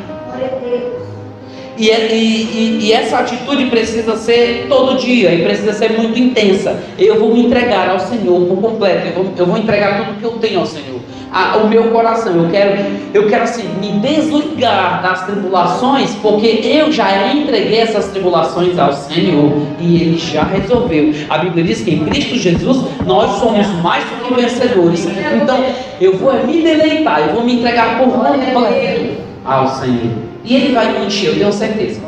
E, 1.77 1.89
e, 1.89 2.79
e, 2.83 2.93
essa 2.93 3.19
atitude 3.19 3.65
precisa 3.65 4.15
ser 4.15 4.67
todo 4.69 4.97
dia 4.97 5.33
e 5.33 5.43
precisa 5.43 5.73
ser 5.73 5.91
muito 5.91 6.17
intensa. 6.17 6.81
Eu 6.97 7.19
vou 7.19 7.33
me 7.33 7.45
entregar 7.45 7.89
ao 7.89 7.99
Senhor 7.99 8.45
por 8.45 8.61
completo. 8.61 9.07
Eu 9.07 9.13
vou, 9.13 9.33
eu 9.37 9.45
vou 9.45 9.57
entregar 9.57 10.05
tudo 10.05 10.17
que 10.17 10.23
eu 10.23 10.31
tenho 10.39 10.61
ao 10.61 10.65
Senhor 10.65 11.01
a, 11.35 11.57
o 11.57 11.67
meu 11.67 11.91
coração. 11.91 12.33
Eu 12.33 12.49
quero, 12.49 12.81
eu 13.13 13.27
quero 13.27 13.43
assim, 13.43 13.67
me 13.81 13.99
desligar 13.99 15.01
das 15.03 15.25
tribulações, 15.25 16.15
porque 16.21 16.61
eu 16.63 16.89
já 16.93 17.33
entreguei 17.33 17.79
essas 17.79 18.07
tribulações 18.07 18.79
ao 18.79 18.93
Senhor 18.93 19.51
e 19.77 20.01
Ele 20.01 20.17
já 20.17 20.43
resolveu. 20.43 21.13
A 21.29 21.39
Bíblia 21.39 21.65
diz 21.65 21.81
que 21.81 21.91
em 21.91 22.05
Cristo 22.05 22.37
Jesus 22.37 22.85
nós 23.05 23.31
somos 23.39 23.67
mais 23.83 24.05
do 24.05 24.23
que 24.23 24.41
vencedores. 24.41 25.05
Então 25.05 25.61
eu 25.99 26.17
vou 26.17 26.33
me 26.45 26.61
deleitar, 26.63 27.19
eu 27.19 27.33
vou 27.35 27.43
me 27.43 27.57
entregar 27.59 27.99
por 27.99 28.13
completo 28.13 29.17
ao 29.43 29.67
Senhor. 29.67 30.13
E 30.45 30.55
Ele 30.55 30.73
vai 30.73 30.93
me 30.93 31.07
encher, 31.07 31.31
eu 31.31 31.35
tenho 31.35 31.51
certeza. 31.51 31.99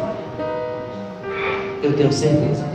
Eu 1.84 1.92
tenho 1.94 2.14
certeza. 2.14 2.66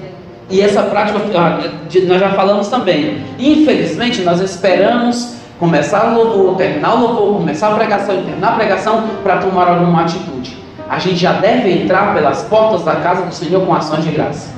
E 0.50 0.60
essa 0.60 0.82
prática, 0.82 1.18
ah, 1.34 1.60
nós 2.06 2.20
já 2.20 2.30
falamos 2.30 2.68
também. 2.68 3.22
Infelizmente, 3.38 4.20
nós 4.20 4.38
esperamos 4.40 5.40
começar 5.62 6.12
o 6.12 6.14
louvor, 6.16 6.56
terminar 6.56 6.96
o 6.96 7.00
louvor, 7.02 7.36
começar 7.36 7.68
a 7.68 7.76
pregação 7.76 8.16
e 8.16 8.22
terminar 8.24 8.48
a 8.48 8.56
pregação 8.56 9.04
para 9.22 9.36
tomar 9.36 9.68
alguma 9.68 10.02
atitude. 10.02 10.56
A 10.90 10.98
gente 10.98 11.18
já 11.18 11.34
deve 11.34 11.70
entrar 11.70 12.12
pelas 12.14 12.42
portas 12.42 12.82
da 12.82 12.96
casa 12.96 13.26
do 13.26 13.32
Senhor 13.32 13.64
com 13.64 13.72
ações 13.72 14.02
de 14.02 14.10
graça 14.10 14.52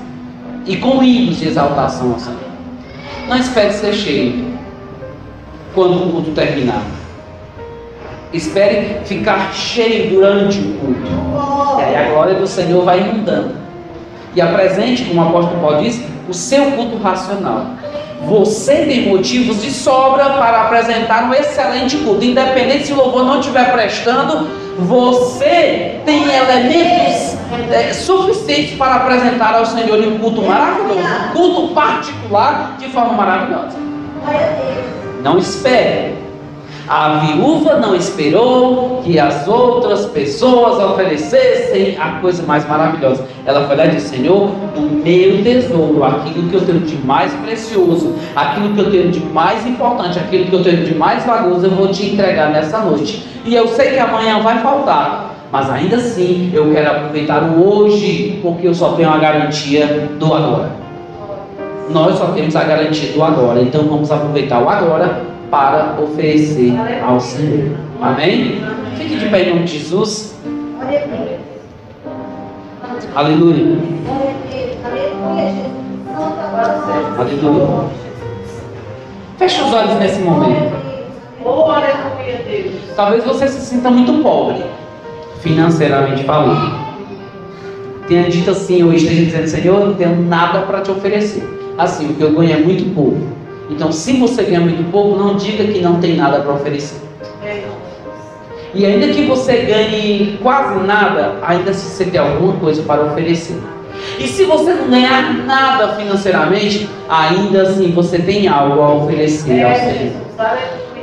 e 0.64 0.78
com 0.78 1.04
hinos 1.04 1.36
de 1.36 1.48
exaltação 1.48 2.14
ao 2.14 2.18
Senhor. 2.18 2.40
Não 3.28 3.36
espere 3.36 3.70
ser 3.74 3.92
cheio 3.92 4.46
quando 5.74 6.08
o 6.08 6.10
culto 6.10 6.30
terminar. 6.30 6.80
Espere 8.32 9.00
ficar 9.04 9.52
cheio 9.52 10.08
durante 10.08 10.58
o 10.58 10.72
culto. 10.78 11.80
E 11.80 11.82
aí 11.82 11.96
a 11.96 12.08
glória 12.14 12.34
do 12.36 12.46
Senhor 12.46 12.82
vai 12.82 13.00
inundando. 13.00 13.56
E 14.34 14.40
apresente, 14.40 15.04
como 15.04 15.20
o 15.20 15.28
apóstolo 15.28 15.60
Paulo 15.60 15.82
diz, 15.82 16.02
o 16.26 16.32
seu 16.32 16.72
culto 16.72 16.96
racional. 16.96 17.66
Você 18.26 18.86
tem 18.86 19.08
motivos 19.08 19.62
de 19.62 19.70
sobra 19.70 20.30
para 20.30 20.62
apresentar 20.62 21.24
um 21.24 21.34
excelente 21.34 21.96
culto. 21.98 22.24
Independente 22.24 22.86
se 22.86 22.92
o 22.92 22.96
louvor 22.96 23.24
não 23.24 23.40
estiver 23.40 23.70
prestando, 23.70 24.48
você 24.78 26.00
tem 26.04 26.24
elementos 26.32 27.36
é, 27.70 27.92
suficientes 27.92 28.76
para 28.76 28.94
apresentar 28.96 29.54
ao 29.54 29.66
Senhor 29.66 29.98
um 30.00 30.18
culto 30.18 30.42
maravilhoso, 30.42 31.00
um 31.00 31.32
culto 31.32 31.74
particular 31.74 32.76
de 32.78 32.88
forma 32.88 33.12
maravilhosa. 33.12 33.76
Não 35.22 35.38
espere 35.38 36.23
a 36.86 37.20
viúva 37.20 37.78
não 37.78 37.94
esperou 37.94 39.00
que 39.02 39.18
as 39.18 39.48
outras 39.48 40.04
pessoas 40.06 40.82
oferecessem 40.82 41.96
a 41.98 42.20
coisa 42.20 42.42
mais 42.42 42.68
maravilhosa. 42.68 43.24
Ela 43.46 43.66
foi 43.66 43.76
lá 43.76 43.86
e 43.86 43.90
disse: 43.92 44.16
Senhor, 44.16 44.48
do 44.74 44.80
meu 45.02 45.42
tesouro, 45.42 46.04
aquilo 46.04 46.48
que 46.50 46.54
eu 46.54 46.60
tenho 46.60 46.80
de 46.80 46.96
mais 47.06 47.32
precioso, 47.34 48.14
aquilo 48.36 48.74
que 48.74 48.80
eu 48.80 48.90
tenho 48.90 49.10
de 49.10 49.20
mais 49.20 49.66
importante, 49.66 50.18
aquilo 50.18 50.44
que 50.44 50.52
eu 50.52 50.62
tenho 50.62 50.84
de 50.84 50.94
mais 50.94 51.24
valioso, 51.24 51.66
eu 51.66 51.70
vou 51.70 51.88
te 51.88 52.04
entregar 52.06 52.50
nessa 52.50 52.80
noite. 52.80 53.26
E 53.46 53.54
eu 53.54 53.66
sei 53.68 53.92
que 53.92 53.98
amanhã 53.98 54.40
vai 54.40 54.58
faltar, 54.58 55.36
mas 55.50 55.70
ainda 55.70 55.96
assim 55.96 56.50
eu 56.52 56.70
quero 56.70 56.90
aproveitar 56.90 57.44
o 57.44 57.66
hoje, 57.66 58.40
porque 58.42 58.68
eu 58.68 58.74
só 58.74 58.90
tenho 58.92 59.08
a 59.08 59.16
garantia 59.16 60.10
do 60.18 60.34
agora. 60.34 60.70
Nós 61.88 62.18
só 62.18 62.26
temos 62.26 62.54
a 62.56 62.64
garantia 62.64 63.12
do 63.12 63.22
agora, 63.22 63.60
então 63.62 63.84
vamos 63.84 64.10
aproveitar 64.10 64.62
o 64.62 64.68
agora 64.68 65.33
para 65.54 65.94
oferecer 66.02 66.72
ao 67.06 67.20
Senhor. 67.20 67.76
Amém? 68.02 68.60
Fique 68.96 69.14
de 69.14 69.28
pé 69.28 69.42
em 69.44 69.50
nome 69.50 69.62
de 69.62 69.78
Jesus. 69.78 70.36
Aleluia. 73.14 73.78
Aleluia. 77.16 77.84
Feche 79.38 79.62
os 79.62 79.72
olhos 79.72 79.94
nesse 80.00 80.20
momento. 80.22 80.74
Talvez 82.96 83.24
você 83.24 83.46
se 83.46 83.60
sinta 83.60 83.90
muito 83.92 84.24
pobre, 84.24 84.64
financeiramente 85.40 86.24
falando. 86.24 86.82
Tenha 88.08 88.28
dito 88.28 88.50
assim, 88.50 88.82
ou 88.82 88.92
esteja 88.92 89.24
dizendo, 89.24 89.46
Senhor, 89.46 89.80
eu 89.80 89.86
não 89.86 89.94
tenho 89.94 90.20
nada 90.20 90.62
para 90.62 90.80
te 90.80 90.90
oferecer. 90.90 91.44
Assim, 91.78 92.10
o 92.10 92.14
que 92.14 92.22
eu 92.22 92.32
ganho 92.32 92.52
é 92.52 92.56
muito 92.56 92.92
pouco. 92.92 93.43
Então, 93.70 93.90
se 93.90 94.14
você 94.14 94.42
ganha 94.42 94.60
muito 94.60 94.90
pouco, 94.90 95.18
não 95.18 95.36
diga 95.36 95.64
que 95.64 95.80
não 95.80 96.00
tem 96.00 96.16
nada 96.16 96.40
para 96.40 96.52
oferecer. 96.52 97.00
E 98.74 98.84
ainda 98.84 99.08
que 99.08 99.22
você 99.22 99.58
ganhe 99.58 100.38
quase 100.42 100.84
nada, 100.84 101.36
ainda 101.42 101.72
se 101.72 101.88
você 101.88 102.04
tem 102.06 102.20
alguma 102.20 102.54
coisa 102.54 102.82
para 102.82 103.04
oferecer. 103.04 103.56
E 104.18 104.26
se 104.26 104.44
você 104.44 104.74
não 104.74 104.90
ganhar 104.90 105.32
nada 105.46 105.94
financeiramente, 105.94 106.88
ainda 107.08 107.62
assim 107.62 107.92
você 107.92 108.18
tem 108.18 108.48
algo 108.48 108.80
a 108.82 108.94
oferecer 108.94 109.64
ao 109.64 109.74
Senhor. 109.76 110.12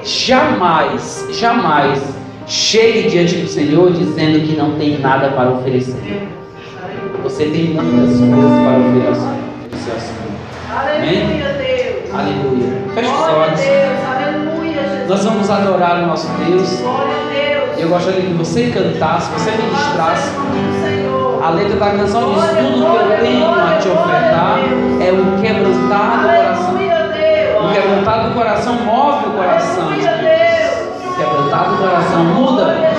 Jamais, 0.03 1.27
jamais 1.31 2.01
chegue 2.45 3.09
diante 3.09 3.35
do 3.37 3.47
Senhor 3.47 3.93
dizendo 3.93 4.45
que 4.45 4.57
não 4.57 4.71
tem 4.77 4.99
nada 4.99 5.29
para 5.29 5.51
oferecer. 5.51 6.27
Você 7.23 7.45
tem 7.45 7.65
muitas 7.67 8.17
coisas 8.17 8.19
para 8.19 8.79
oferecer 8.79 9.07
ao 9.07 9.15
Senhor. 9.15 10.21
Amém? 10.97 11.60
Aleluia. 12.13 12.67
Feche 12.93 13.09
os 13.09 13.21
olhos. 13.21 13.61
Nós 15.07 15.23
vamos 15.23 15.49
adorar 15.49 16.03
o 16.03 16.07
nosso 16.07 16.27
Deus. 16.33 16.81
Eu 17.77 17.89
gostaria 17.89 18.21
que 18.21 18.33
você 18.33 18.69
cantasse, 18.69 19.31
você 19.31 19.51
ministrasse. 19.51 20.35
A 21.41 21.49
letra 21.51 21.77
da 21.77 21.91
canção 21.91 22.33
diz: 22.33 22.43
Tudo 22.43 22.85
que 22.85 23.13
eu 23.13 23.17
tenho 23.19 23.49
a 23.49 23.77
te 23.77 23.87
ofertar 23.87 24.59
é 24.99 25.11
um 25.11 25.41
quebrantado 25.41 26.27
coração. 26.27 26.75
O 27.65 27.73
quebrantado 27.73 28.33
coração 28.33 28.73
move 28.75 29.25
o 29.27 29.31
coração. 29.31 29.87
O 29.87 31.15
quebrantado 31.15 31.77
coração 31.77 32.23
muda 32.25 32.90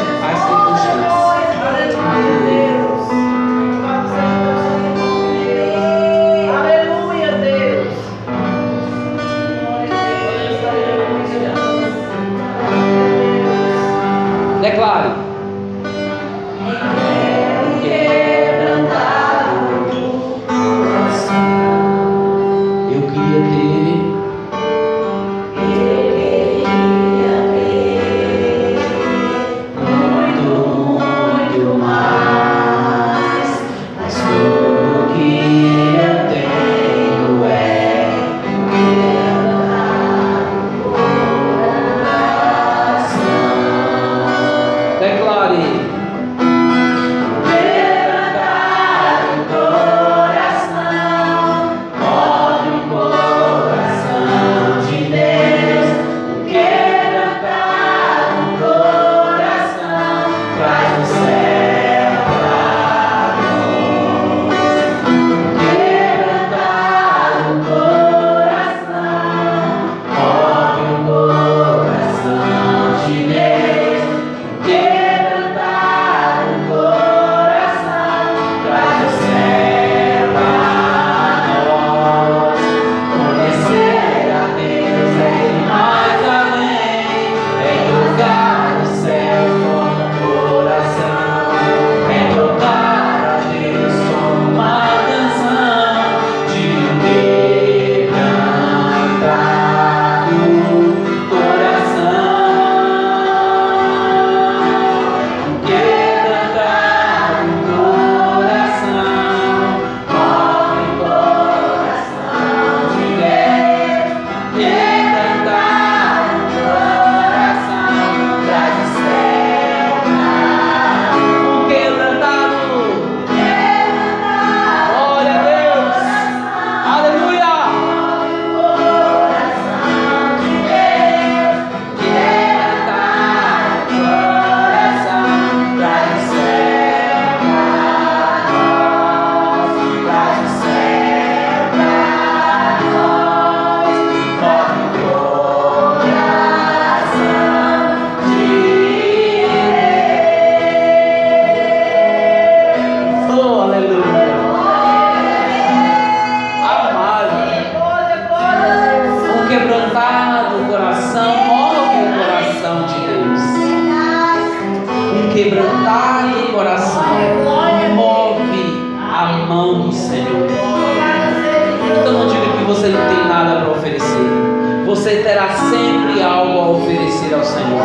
oferecer 176.73 177.35
ao 177.35 177.45
Senhor. 177.45 177.81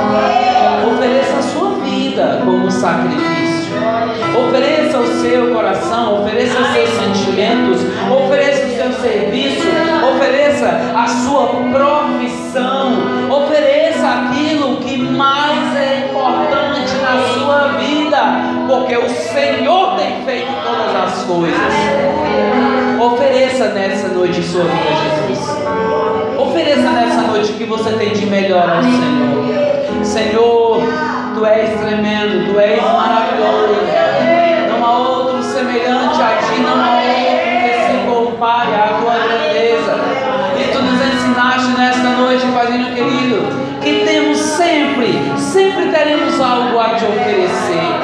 Ofereça 0.93 1.37
a 1.37 1.41
sua 1.41 1.69
vida 1.83 2.41
como 2.43 2.71
sacrifício. 2.71 3.75
Ofereça 4.47 4.99
o 4.99 5.07
seu 5.21 5.53
coração, 5.53 6.21
ofereça 6.21 6.59
os 6.59 6.67
seus 6.67 6.89
sentimentos, 6.89 7.81
ofereça 8.11 8.65
o 8.65 8.75
seu 8.75 8.93
serviço, 8.93 9.67
ofereça 10.15 10.67
a 10.95 11.07
sua 11.07 11.47
profissão, 11.71 12.93
ofereça 13.29 14.07
aquilo 14.07 14.77
que 14.77 14.97
mais 14.97 15.75
é 15.75 16.09
importante 16.09 16.95
na 17.01 17.33
sua 17.33 17.67
vida, 17.77 18.17
porque 18.67 18.97
o 18.97 19.09
Senhor 19.09 19.95
tem 19.95 20.23
feito 20.25 20.51
todas 20.63 20.95
as 20.95 21.23
coisas. 21.23 22.76
Ofereça 23.13 23.69
nessa 23.69 24.09
noite 24.09 24.43
sua 24.43 24.63
vida 24.63 24.89
a 24.89 25.29
Jesus. 25.29 25.57
Ofereça 26.37 26.89
nessa 26.91 27.21
noite 27.21 27.53
o 27.53 27.55
que 27.55 27.63
você 27.63 27.91
tem 27.93 28.11
de 28.11 28.25
melhor 28.25 28.69
ao 28.69 28.83
Senhor. 28.83 30.03
Senhor, 30.03 30.81
Tu 31.33 31.45
és 31.45 31.79
tremendo, 31.79 32.51
Tu 32.51 32.59
és 32.59 32.81
maravilhoso. 32.83 33.77
Não 34.69 34.85
há 34.85 34.99
outro 34.99 35.41
semelhante 35.41 36.21
a 36.21 36.35
Ti, 36.35 36.59
não 36.59 36.83
há 36.83 36.97
outro 36.97 37.47
que 37.63 37.71
se 37.85 37.97
compare 38.05 38.75
à 38.75 38.99
Tua 38.99 39.13
grandeza. 39.13 39.95
E 40.59 40.63
Tu 40.73 40.81
nos 40.81 40.99
ensinaste 41.01 41.77
nesta 41.77 42.09
noite, 42.09 42.45
Padrinho 42.47 42.93
querido, 42.93 43.47
que 43.81 44.05
temos 44.05 44.37
sempre, 44.37 45.31
sempre 45.37 45.91
teremos 45.93 46.41
algo 46.41 46.77
a 46.77 46.89
Te 46.95 47.05
oferecer. 47.05 47.96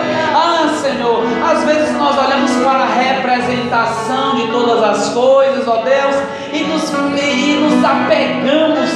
Senhor. 0.94 1.24
Às 1.44 1.64
vezes 1.64 1.98
nós 1.98 2.16
olhamos 2.18 2.52
para 2.64 2.84
a 2.84 2.86
representação 2.86 4.36
de 4.36 4.48
todas 4.52 4.84
as 4.84 5.10
coisas, 5.10 5.68
ó 5.68 5.78
Deus, 5.78 6.16
e 6.52 6.64
nos, 6.66 6.92
e 6.92 7.56
nos 7.56 7.84
apegamos 7.84 8.90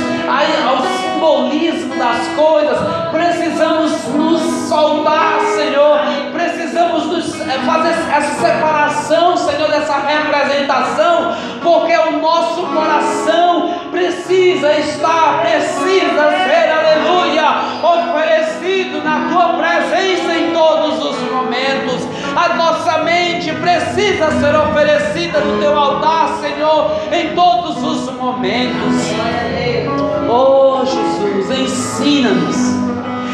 ao 0.67 0.77
simbolismo 0.85 1.95
das 1.95 2.27
coisas. 2.35 2.77
Precisamos 3.11 3.91
nos 4.09 4.41
soltar, 4.69 5.39
Senhor. 5.55 5.99
Precisamos 6.31 7.05
nos, 7.07 7.41
eh, 7.41 7.59
fazer 7.65 7.95
essa 8.13 8.41
separação, 8.41 9.35
Senhor, 9.35 9.69
dessa 9.69 9.97
representação, 9.97 11.33
porque 11.63 11.97
o 11.97 12.19
nosso 12.19 12.61
coração 12.67 13.73
precisa 13.89 14.71
estar, 14.73 15.41
precisa 15.41 16.29
ser, 16.43 16.71
aleluia, 16.71 17.77
oferecido 17.81 19.03
na 19.03 19.27
tua 19.31 19.53
presença 19.53 20.33
em 20.35 20.51
todos 20.53 20.96
precisa 23.97 24.29
ser 24.39 24.55
oferecida 24.55 25.39
no 25.39 25.59
teu 25.59 25.75
altar, 25.75 26.37
Senhor, 26.39 26.91
em 27.11 27.33
todos 27.33 27.77
os 27.83 28.13
momentos. 28.13 28.93
Oh 30.29 30.85
Jesus, 30.85 31.59
ensina-nos. 31.59 32.77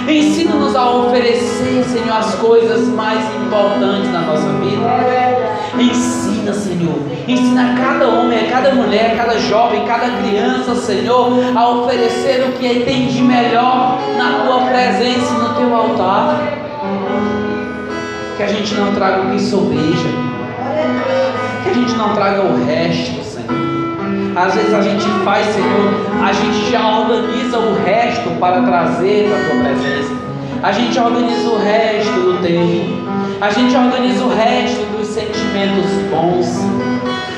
Ensina-nos 0.08 0.73
a 0.73 0.89
oferecer, 0.89 1.84
Senhor, 1.84 2.17
as 2.17 2.36
coisas 2.36 2.88
mais 2.88 3.19
importantes 3.36 4.10
na 4.12 4.21
nossa 4.21 4.47
vida. 4.60 4.84
Ensina, 5.78 6.54
Senhor. 6.54 6.99
Ensina 7.28 7.76
cada 7.78 8.08
homem, 8.08 8.49
cada 8.49 8.73
mulher, 8.73 9.17
cada 9.17 9.38
jovem, 9.39 9.86
cada 9.86 10.10
criança, 10.21 10.76
Senhor, 10.76 11.58
a 11.58 11.69
oferecer 11.71 12.45
o 12.47 12.54
que 12.54 12.86
tem 12.86 13.08
de 13.08 13.21
melhor 13.21 13.99
na 14.17 14.45
tua 14.45 14.62
presença, 14.62 15.34
no 15.34 15.56
teu 15.56 15.76
altar 15.76 16.63
que 18.36 18.43
a 18.43 18.47
gente 18.47 18.73
não 18.73 18.93
traga 18.93 19.28
o 19.28 19.32
que 19.32 19.39
sobeja, 19.39 20.32
que 21.63 21.69
a 21.69 21.73
gente 21.73 21.93
não 21.93 22.13
traga 22.13 22.41
o 22.41 22.65
resto, 22.65 23.23
Senhor. 23.23 23.73
Às 24.35 24.55
vezes 24.55 24.73
a 24.73 24.81
gente 24.81 25.05
faz, 25.23 25.45
Senhor, 25.47 26.23
a 26.23 26.33
gente 26.33 26.71
já 26.71 26.99
organiza 26.99 27.59
o 27.59 27.83
resto 27.83 28.29
para 28.39 28.61
trazer 28.63 29.29
para 29.29 29.37
a 29.37 29.49
tua 29.49 29.63
presença. 29.63 30.13
A 30.63 30.71
gente 30.71 30.97
organiza 30.99 31.49
o 31.49 31.57
resto 31.57 32.11
do 32.11 32.41
tempo. 32.41 33.03
A 33.41 33.49
gente 33.49 33.75
organiza 33.75 34.23
o 34.23 34.29
resto 34.29 34.85
dos 34.97 35.07
sentimentos 35.07 35.91
bons. 36.09 36.47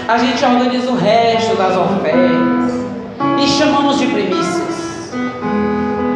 A 0.08 0.17
gente 0.17 0.45
organiza 0.45 0.91
o 0.91 0.95
resto 0.95 1.55
das 1.55 1.75
ofertas. 1.75 2.75
E 3.41 3.47
chamamos 3.47 3.97
de 3.97 4.08
primícias. 4.08 5.12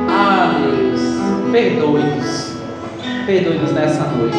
Ah, 0.07 0.53
Deus, 0.61 1.01
perdoe-nos. 1.51 2.53
Perdoe-nos 3.25 3.71
nessa 3.73 4.03
noite 4.03 4.37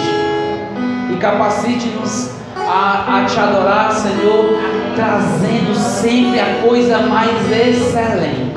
e 1.13 1.17
capacite-nos 1.17 2.40
a, 2.71 3.19
a 3.19 3.27
te 3.27 3.41
adorar, 3.41 3.93
Senhor, 3.93 4.57
trazendo 4.95 5.75
sempre 5.75 6.39
a 6.39 6.63
coisa 6.63 6.99
mais 6.99 7.51
excelente, 7.51 8.55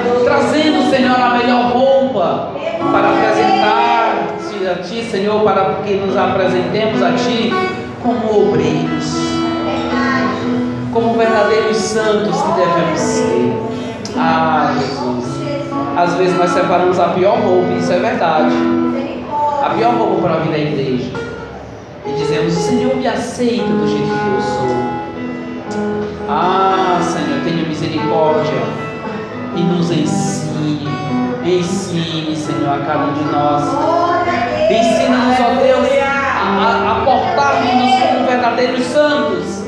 antes, 0.00 0.24
trazendo, 0.24 0.90
Senhor, 0.90 1.20
a 1.20 1.34
melhor 1.38 1.72
roupa 1.72 2.52
para 2.90 3.08
apresentar-te 3.10 4.68
a 4.68 4.82
Ti, 4.82 5.02
Senhor, 5.10 5.42
para 5.44 5.82
que 5.84 5.96
nos 5.96 6.16
apresentemos 6.16 7.02
a 7.02 7.12
Ti 7.12 7.52
como 8.02 8.48
obreiros, 8.48 9.16
como 10.94 11.14
verdadeiros 11.14 11.76
santos 11.76 12.36
que 12.42 12.60
devemos 12.60 12.98
ser. 12.98 13.52
Ah, 14.16 14.72
Jesus. 14.78 15.37
Às 15.98 16.14
vezes 16.14 16.38
nós 16.38 16.50
separamos 16.50 17.00
a 17.00 17.08
pior 17.08 17.40
roupa, 17.40 17.72
isso 17.72 17.92
é 17.92 17.98
verdade. 17.98 18.54
A 19.60 19.70
pior 19.70 19.94
roupa 19.94 20.28
para 20.28 20.36
vir 20.42 20.54
à 20.54 20.58
igreja. 20.58 21.10
E 22.06 22.12
dizemos, 22.12 22.52
Senhor, 22.52 22.94
me 22.94 23.04
aceita 23.08 23.64
do 23.64 23.84
jeito 23.84 24.06
que 24.06 24.28
eu 24.32 24.40
sou. 24.40 24.68
Ah, 26.28 27.00
Senhor, 27.02 27.40
tenha 27.42 27.66
misericórdia 27.66 28.62
e 29.56 29.60
nos 29.60 29.90
ensine. 29.90 30.88
Ensine, 31.44 32.36
Senhor, 32.36 32.74
a 32.74 32.78
cada 32.86 33.06
um 33.06 33.14
de 33.14 33.24
nós. 33.32 33.64
Ensina-nos, 34.70 35.40
ó 35.40 35.60
Deus, 35.60 35.88
a, 36.00 36.92
a 36.92 37.04
portarmos 37.04 37.92
como 38.02 38.24
verdadeiros 38.24 38.84
santos. 38.84 39.64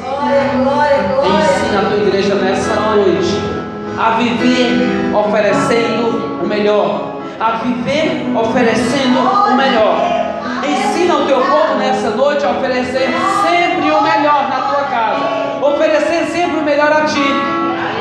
Ensina 1.27 1.81
a 1.81 1.85
tua 1.89 1.99
igreja 2.07 2.37
nessa 2.37 2.75
noite 2.77 3.61
a 4.01 4.13
viver 4.13 5.15
oferecendo 5.15 6.20
o 6.43 6.47
melhor, 6.47 7.21
a 7.39 7.51
viver 7.63 8.27
oferecendo 8.37 9.21
o 9.21 9.55
melhor. 9.55 10.21
Ensina 10.67 11.17
o 11.17 11.27
teu 11.27 11.41
povo 11.41 11.75
nessa 11.79 12.11
noite 12.11 12.45
a 12.45 12.51
oferecer 12.51 13.09
sempre 13.43 13.91
o 13.91 14.03
melhor 14.03 14.49
na 14.49 14.61
tua 14.69 14.85
casa, 14.85 15.67
oferecer 15.67 16.27
sempre 16.27 16.59
o 16.59 16.63
melhor 16.63 16.93
a 16.93 17.05
ti. 17.05 17.25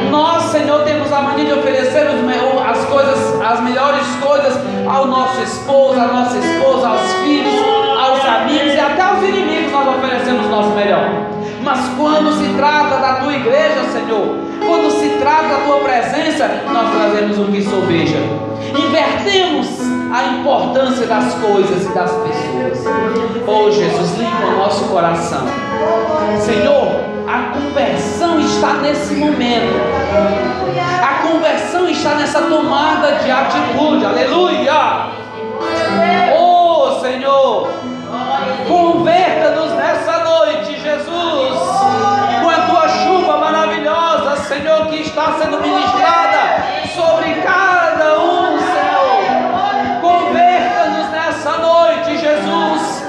Nós, 0.10 0.44
Senhor, 0.44 0.84
temos 0.84 1.12
a 1.12 1.22
mania 1.22 1.46
de 1.46 1.54
oferecer 1.54 2.08
as 2.70 2.86
coisas, 2.86 3.42
as 3.42 3.60
melhores 3.62 4.06
coisas 4.22 4.54
ao 4.88 5.06
nosso 5.08 5.42
esposo, 5.42 6.00
à 6.00 6.08
nossa 6.08 6.38
esposa, 6.38 6.88
aos 6.88 7.14
filhos, 7.24 7.56
aos 7.98 8.26
amigos 8.26 8.74
e 8.74 8.80
até 8.80 9.02
aos 9.02 9.24
inimigos 9.24 9.72
nós 9.72 9.88
oferecemos 9.98 10.46
o 10.46 10.50
nosso 10.50 10.70
melhor. 10.70 11.39
Mas 11.70 11.88
quando 11.96 12.32
se 12.32 12.52
trata 12.56 12.98
da 12.98 13.14
tua 13.18 13.32
igreja, 13.32 13.84
Senhor, 13.94 14.38
quando 14.66 14.90
se 14.90 15.08
trata 15.20 15.50
da 15.50 15.58
tua 15.66 15.78
presença, 15.82 16.64
nós 16.66 16.90
trazemos 16.90 17.38
o 17.38 17.46
que 17.46 17.62
sobeja. 17.62 18.18
Invertemos 18.76 19.68
a 20.12 20.24
importância 20.40 21.06
das 21.06 21.32
coisas 21.36 21.86
e 21.86 21.90
das 21.90 22.12
pessoas. 22.12 22.86
Oh 23.46 23.70
Jesus, 23.70 24.18
limpa 24.18 24.46
o 24.48 24.58
nosso 24.58 24.86
coração. 24.86 25.46
Senhor, 26.40 26.88
a 27.28 27.54
conversão 27.54 28.40
está 28.40 28.74
nesse 28.82 29.14
momento. 29.14 29.80
A 31.04 31.28
conversão 31.28 31.88
está 31.88 32.16
nessa 32.16 32.42
tomada 32.42 33.20
de 33.24 33.30
atitude. 33.30 34.06
Aleluia! 34.06 35.09
Está 45.20 45.34
sendo 45.38 45.60
ministrada 45.60 46.64
sobre 46.96 47.34
cada 47.42 48.20
um, 48.22 48.58
Senhor. 48.58 50.00
Converta-nos 50.00 51.10
nessa 51.10 51.58
noite, 51.58 52.18
Jesus. 52.18 53.04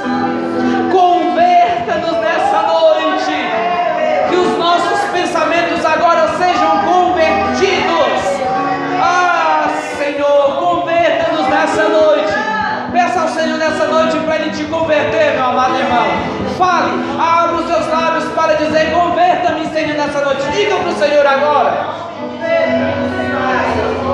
Converta-nos 0.90 2.18
nessa 2.18 2.62
noite. 2.62 4.28
Que 4.28 4.34
os 4.34 4.58
nossos 4.58 5.00
pensamentos 5.12 5.84
agora 5.84 6.26
sejam 6.36 6.78
convertidos. 6.78 8.42
Ah, 9.00 9.68
Senhor, 9.96 10.56
converta-nos 10.58 11.46
nessa 11.46 11.88
noite. 11.88 12.32
Peça 12.90 13.20
ao 13.20 13.28
Senhor 13.28 13.56
nessa 13.56 13.86
noite 13.86 14.18
para 14.18 14.34
Ele 14.34 14.50
te 14.50 14.64
converter, 14.64 15.34
meu 15.34 15.44
amado 15.44 15.78
irmão. 15.78 16.06
Fale, 16.58 16.90
abra 17.20 17.54
os 17.54 17.66
seus 17.68 17.86
lábios 17.86 18.24
para 18.32 18.54
dizer: 18.54 18.90
Converta-me, 18.90 19.64
Senhor, 19.66 19.96
nessa 19.96 20.20
noite. 20.24 20.42
Diga 20.50 20.74
para 20.74 20.88
o 20.88 20.98
Senhor 20.98 21.24
agora. 21.24 21.89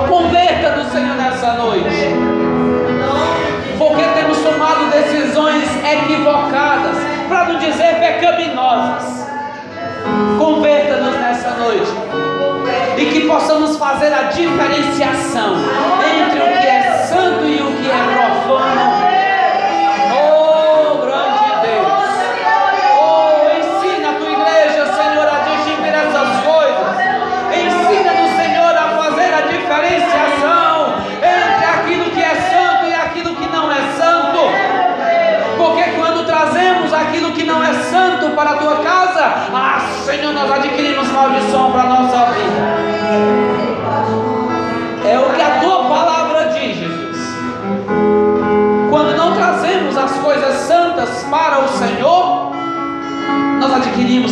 Converta 0.07 0.71
do 0.71 0.89
Senhor 0.91 1.15
nessa 1.15 1.53
noite. 1.53 2.15
Porque 3.77 4.03
temos 4.03 4.37
tomado 4.39 4.89
decisões 4.89 5.63
equivocadas, 5.85 6.97
para 7.27 7.45
não 7.45 7.59
dizer 7.59 7.99
pecaminosas. 7.99 9.27
Converta-nos 10.37 11.15
nessa 11.19 11.51
noite. 11.51 11.91
E 12.97 13.05
que 13.05 13.27
possamos 13.27 13.77
fazer 13.77 14.13
a 14.13 14.23
diferenciação 14.23 15.55
entre 16.03 16.39
o 16.39 16.56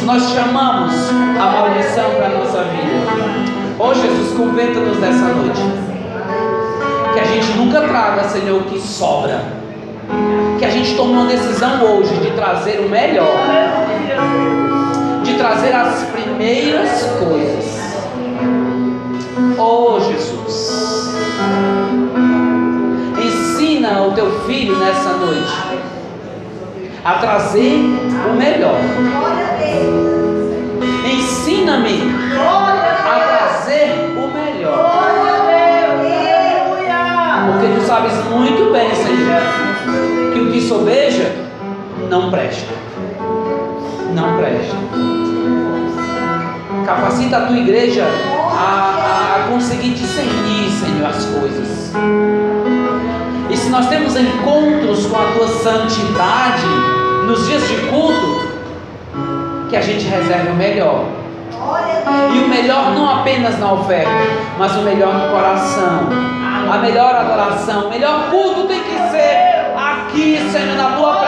nós 0.05 0.29
chamamos 0.29 0.93
a 1.09 1.45
maldição 1.45 2.11
para 2.11 2.27
a 2.27 2.29
nossa 2.29 2.63
vida. 2.63 3.45
Oh 3.79 3.93
Jesus, 3.93 4.37
converta-nos 4.37 4.99
nessa 4.99 5.25
noite. 5.33 5.61
Que 7.13 7.19
a 7.19 7.23
gente 7.23 7.57
nunca 7.57 7.81
traga, 7.81 8.23
Senhor, 8.25 8.61
o 8.61 8.65
que 8.65 8.79
sobra. 8.79 9.43
Que 10.59 10.65
a 10.65 10.69
gente 10.69 10.95
tome 10.95 11.13
uma 11.13 11.25
decisão 11.25 11.83
hoje 11.83 12.15
de 12.17 12.31
trazer 12.31 12.79
o 12.81 12.89
melhor. 12.89 13.35
De 15.23 15.33
trazer 15.33 15.73
as 15.73 16.03
primeiras 16.03 17.03
coisas. 17.19 17.75
Oh 19.57 19.99
Jesus. 19.99 21.15
Ensina 23.17 24.03
o 24.03 24.11
teu 24.11 24.41
filho 24.41 24.77
nessa 24.77 25.13
noite 25.13 25.53
a 27.03 27.13
trazer 27.13 27.79
o 28.29 28.35
melhor. 28.35 28.79
Ensina-me 31.05 32.01
a 32.37 33.49
trazer 33.59 34.15
o 34.17 34.27
melhor. 34.27 35.05
Porque 37.51 37.67
tu 37.79 37.85
sabes 37.85 38.13
muito 38.25 38.71
bem, 38.71 38.93
Senhor, 38.95 39.41
que 40.33 40.39
o 40.39 40.51
que 40.51 40.61
sobeja 40.61 41.31
não 42.09 42.29
presta. 42.29 42.73
Não 44.13 44.37
presta. 44.37 44.75
Capacita 46.85 47.37
a 47.37 47.41
tua 47.47 47.57
igreja 47.57 48.05
a, 48.51 49.37
a 49.37 49.47
conseguir 49.51 49.93
discernir, 49.93 50.69
Senhor, 50.69 51.07
as 51.07 51.25
coisas. 51.25 51.91
E 53.49 53.57
se 53.57 53.69
nós 53.69 53.87
temos 53.87 54.15
encontros 54.15 55.05
com 55.05 55.17
a 55.17 55.31
tua 55.33 55.47
santidade 55.47 56.67
nos 57.25 57.47
dias 57.47 57.67
de 57.67 57.75
culto, 57.89 58.44
que 59.69 59.75
a 59.75 59.81
gente 59.81 60.05
reserve 60.07 60.49
o 60.49 60.55
melhor. 60.55 61.05
E 62.33 62.39
o 62.39 62.47
melhor 62.47 62.91
não 62.93 63.09
apenas 63.09 63.59
na 63.59 63.73
oferta, 63.73 64.09
mas 64.57 64.75
o 64.75 64.81
melhor 64.81 65.13
no 65.13 65.31
coração. 65.31 66.09
A 66.71 66.77
melhor 66.79 67.15
adoração, 67.15 67.87
o 67.87 67.89
melhor 67.89 68.29
culto 68.29 68.67
tem 68.67 68.81
que 68.81 68.97
ser 69.11 69.71
aqui, 69.75 70.49
Senhor, 70.51 70.75
na 70.75 70.95
tua 70.95 71.13
presença. 71.13 71.24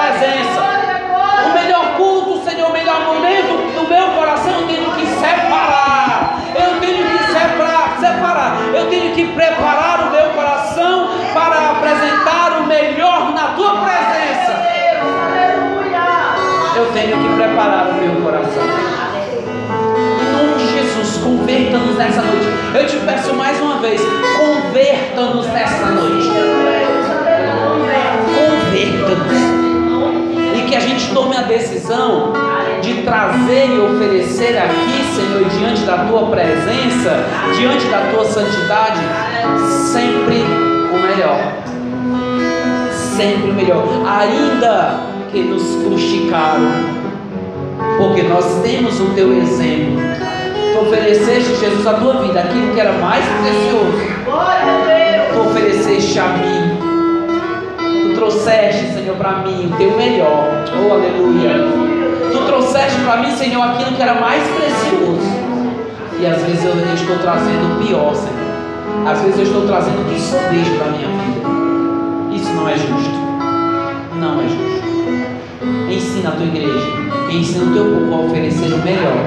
Eu 22.73 22.85
te 22.85 22.97
peço 22.97 23.33
mais 23.33 23.59
uma 23.59 23.79
vez, 23.79 24.01
converta-nos 24.37 25.47
nessa 25.47 25.85
noite. 25.87 26.27
Converta-nos. 28.69 29.37
E 30.57 30.61
que 30.67 30.75
a 30.75 30.79
gente 30.79 31.13
tome 31.13 31.35
a 31.35 31.41
decisão 31.43 32.33
de 32.81 33.01
trazer 33.03 33.69
e 33.69 33.79
oferecer 33.79 34.57
aqui, 34.57 35.03
Senhor, 35.15 35.49
diante 35.49 35.81
da 35.81 36.05
tua 36.05 36.27
presença, 36.27 37.25
diante 37.55 37.87
da 37.87 38.11
tua 38.11 38.25
santidade, 38.25 39.01
sempre 39.91 40.43
o 40.93 40.99
melhor. 40.99 41.53
Sempre 42.91 43.49
o 43.49 43.53
melhor. 43.53 43.83
Ainda 44.05 44.99
que 45.31 45.41
nos 45.41 45.77
caro, 46.29 46.67
porque 47.97 48.23
nós 48.23 48.61
temos 48.61 48.99
o 48.99 49.05
teu 49.15 49.33
exemplo. 49.37 50.06
Tu 50.77 50.81
ofereceste, 50.83 51.55
Jesus, 51.55 51.87
a 51.87 51.93
tua 51.93 52.21
vida, 52.21 52.39
aquilo 52.39 52.71
que 52.71 52.79
era 52.79 52.91
mais 52.99 53.25
precioso. 53.25 53.97
Tu 55.33 55.39
ofereceste 55.39 56.19
a 56.19 56.27
mim. 56.27 56.77
Tu 57.79 58.13
trouxeste, 58.13 58.93
Senhor, 58.93 59.15
para 59.15 59.39
mim 59.39 59.71
o 59.73 59.75
teu 59.75 59.97
melhor. 59.97 60.63
Oh, 60.77 60.93
aleluia. 60.93 61.65
Tu 62.31 62.45
trouxeste 62.45 63.01
para 63.01 63.17
mim, 63.17 63.31
Senhor, 63.31 63.59
aquilo 63.63 63.95
que 63.95 64.03
era 64.03 64.21
mais 64.21 64.43
precioso. 64.49 65.27
E 66.19 66.27
às 66.27 66.43
vezes 66.43 66.63
eu 66.63 66.75
estou 66.93 67.17
trazendo 67.23 67.73
o 67.73 67.83
pior, 67.83 68.13
Senhor. 68.13 69.07
Às 69.07 69.19
vezes 69.21 69.37
eu 69.39 69.45
estou 69.45 69.65
trazendo 69.65 70.01
o 70.01 70.13
que 70.13 70.21
sobejo 70.21 70.77
para 70.77 70.85
a 70.85 70.91
minha 70.91 71.07
vida. 71.07 72.35
Isso 72.35 72.53
não 72.53 72.69
é 72.69 72.77
justo. 72.77 73.17
Não 74.19 74.41
é 74.41 74.43
justo. 74.43 74.77
Ensina 75.89 76.29
a 76.29 76.33
tua 76.33 76.45
igreja, 76.45 77.06
ensina 77.35 77.65
o 77.65 77.73
teu 77.73 77.85
povo 77.85 78.13
a 78.13 78.25
oferecer 78.25 78.73
o 78.73 78.77
melhor, 78.79 79.17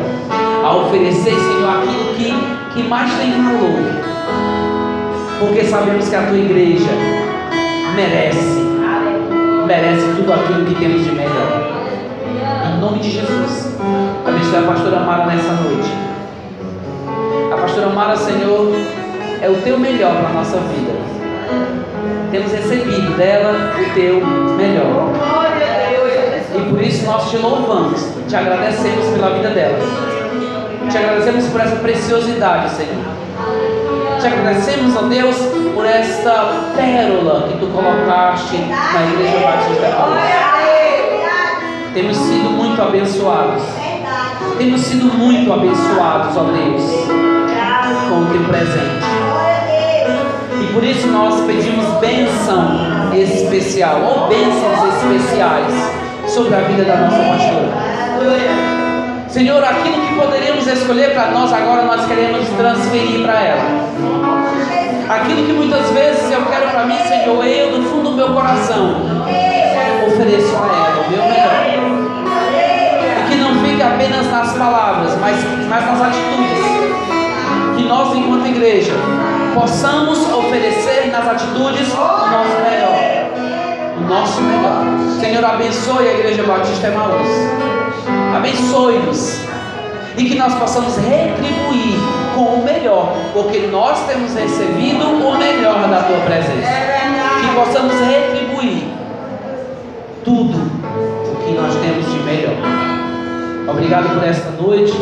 a 0.64 0.76
oferecer, 0.76 1.34
Senhor, 1.34 1.68
aquilo 1.68 2.14
que, 2.14 2.74
que 2.74 2.88
mais 2.88 3.12
tem 3.14 3.30
valor, 3.32 4.10
porque 5.38 5.64
sabemos 5.64 6.08
que 6.08 6.14
a 6.14 6.22
tua 6.22 6.38
igreja 6.38 6.90
merece, 7.94 8.60
merece 9.66 10.06
tudo 10.16 10.32
aquilo 10.32 10.64
que 10.66 10.74
temos 10.74 11.04
de 11.04 11.12
melhor. 11.12 11.80
Em 12.66 12.80
nome 12.80 12.98
de 13.00 13.10
Jesus, 13.10 13.76
abençoe 14.26 14.58
a 14.58 14.62
pastora 14.62 15.00
Mara 15.00 15.26
nessa 15.26 15.52
noite. 15.52 15.90
A 17.52 17.56
pastora 17.56 17.88
Mara, 17.88 18.16
Senhor, 18.16 18.72
é 19.42 19.48
o 19.48 19.54
teu 19.62 19.78
melhor 19.78 20.14
para 20.16 20.28
a 20.28 20.32
nossa 20.32 20.58
vida. 20.58 20.92
Temos 22.30 22.52
recebido 22.52 23.16
dela 23.16 23.74
o 23.74 23.94
teu 23.94 24.24
melhor. 24.56 25.19
Por 26.80 26.88
isso 26.88 27.04
nós 27.04 27.28
te 27.28 27.36
louvamos, 27.36 28.00
te 28.26 28.34
agradecemos 28.34 29.04
pela 29.10 29.34
vida 29.34 29.50
dela. 29.50 29.78
Te 30.90 30.96
agradecemos 30.96 31.44
por 31.48 31.60
essa 31.60 31.76
preciosidade, 31.76 32.70
Senhor. 32.70 33.04
Te 34.18 34.26
agradecemos, 34.26 34.96
ó 34.96 35.02
Deus, 35.02 35.36
por 35.74 35.84
esta 35.84 36.70
pérola 36.74 37.48
que 37.48 37.58
tu 37.58 37.66
colocaste 37.66 38.56
na 38.56 39.12
Igreja 39.12 39.40
Batista 39.40 39.88
da 39.88 40.08
Temos 41.92 42.16
sido 42.16 42.48
muito 42.48 42.80
abençoados. 42.80 43.62
Temos 44.56 44.80
sido 44.80 45.04
muito 45.18 45.52
abençoados, 45.52 46.34
ó 46.34 46.44
Deus, 46.44 46.82
com 48.08 48.20
o 48.22 48.26
teu 48.32 48.44
presente. 48.44 49.04
E 50.62 50.72
por 50.72 50.82
isso 50.82 51.08
nós 51.08 51.44
pedimos 51.44 51.84
bênção 52.00 53.12
especial, 53.12 54.00
ou 54.02 54.28
bênçãos 54.28 54.94
especiais 54.94 55.99
sobre 56.30 56.54
a 56.54 56.60
vida 56.60 56.84
da 56.84 56.96
nossa 56.96 57.16
pastora. 57.16 57.68
Senhor, 59.28 59.62
aquilo 59.62 60.06
que 60.06 60.14
poderíamos 60.14 60.66
escolher 60.66 61.14
para 61.14 61.30
nós 61.30 61.52
agora, 61.52 61.82
nós 61.82 62.06
queremos 62.06 62.48
transferir 62.48 63.22
para 63.22 63.40
ela. 63.40 63.62
Aquilo 65.08 65.46
que 65.46 65.52
muitas 65.52 65.90
vezes 65.90 66.30
eu 66.30 66.44
quero 66.46 66.68
para 66.70 66.86
mim, 66.86 66.98
Senhor, 67.06 67.44
eu 67.44 67.78
do 67.78 67.82
fundo 67.88 68.10
do 68.10 68.16
meu 68.16 68.32
coração 68.32 69.30
ofereço 70.06 70.56
a 70.56 70.66
ela 70.66 71.06
o 71.06 71.10
meu 71.10 71.22
melhor. 71.22 71.50
E 73.18 73.30
que 73.30 73.36
não 73.36 73.54
fique 73.62 73.82
apenas 73.82 74.30
nas 74.30 74.52
palavras, 74.52 75.16
mas, 75.18 75.36
mas 75.68 75.84
nas 75.86 76.00
atitudes. 76.02 76.60
Que 77.76 77.84
nós, 77.84 78.14
enquanto 78.14 78.46
igreja, 78.46 78.92
possamos 79.54 80.30
oferecer 80.32 81.10
nas 81.10 81.26
atitudes 81.26 81.92
o 81.92 81.96
nosso 81.96 82.60
melhor. 82.68 83.09
Nosso 84.10 84.40
melhor. 84.40 84.82
Senhor, 85.20 85.44
abençoe 85.44 86.08
a 86.08 86.14
Igreja 86.14 86.42
Batista 86.42 86.88
Emaús. 86.88 87.28
Abençoe-nos. 88.34 89.40
E 90.16 90.24
que 90.24 90.34
nós 90.36 90.52
possamos 90.54 90.96
retribuir 90.96 91.96
com 92.34 92.42
o 92.42 92.64
melhor, 92.64 93.14
porque 93.32 93.68
nós 93.68 94.04
temos 94.08 94.34
recebido 94.34 95.04
o 95.04 95.38
melhor 95.38 95.88
da 95.88 96.02
tua 96.02 96.18
presença. 96.26 96.72
Que 97.40 97.54
possamos 97.54 97.94
retribuir 98.00 98.88
tudo 100.24 100.58
o 100.58 101.44
que 101.44 101.52
nós 101.52 101.72
temos 101.76 102.12
de 102.12 102.18
melhor. 102.24 102.56
Obrigado 103.68 104.12
por 104.12 104.26
esta 104.26 104.50
noite. 104.60 104.92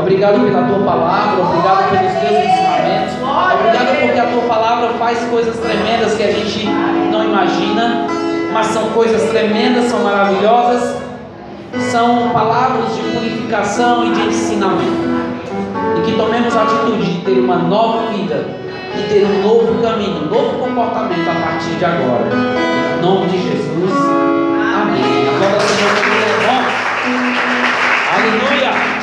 Obrigado 0.00 0.40
pela 0.40 0.64
tua 0.64 0.78
palavra, 0.80 1.44
obrigado 1.44 1.90
pelos 1.90 2.12
teus 2.14 2.44
ensinamentos. 2.44 3.14
Obrigado 3.54 4.00
porque 4.00 4.18
a 4.18 4.26
tua 4.26 4.42
palavra 4.48 4.88
faz 4.98 5.18
coisas 5.30 5.56
tremendas 5.58 6.14
que 6.14 6.24
a 6.24 6.32
gente 6.32 6.68
imagina, 7.30 8.06
mas 8.52 8.66
são 8.66 8.90
coisas 8.90 9.30
tremendas, 9.30 9.84
são 9.84 10.00
maravilhosas, 10.00 10.96
são 11.90 12.30
palavras 12.30 12.94
de 12.94 13.02
purificação 13.02 14.06
e 14.06 14.10
de 14.12 14.20
ensinamento. 14.26 15.08
E 15.96 16.02
que 16.02 16.12
tomemos 16.16 16.56
a 16.56 16.62
atitude 16.62 17.04
de 17.04 17.24
ter 17.24 17.38
uma 17.38 17.56
nova 17.56 18.12
vida, 18.12 18.46
e 18.96 19.02
ter 19.08 19.24
um 19.24 19.42
novo 19.42 19.80
caminho, 19.80 20.24
um 20.24 20.26
novo 20.26 20.58
comportamento 20.58 21.28
a 21.28 21.34
partir 21.34 21.76
de 21.78 21.84
agora. 21.84 22.26
Em 22.98 23.02
nome 23.02 23.26
de 23.28 23.38
Jesus. 23.38 23.92
Amém. 24.82 25.28
Agora, 25.28 25.60
Senhor, 25.60 25.90
Aleluia. 28.12 28.99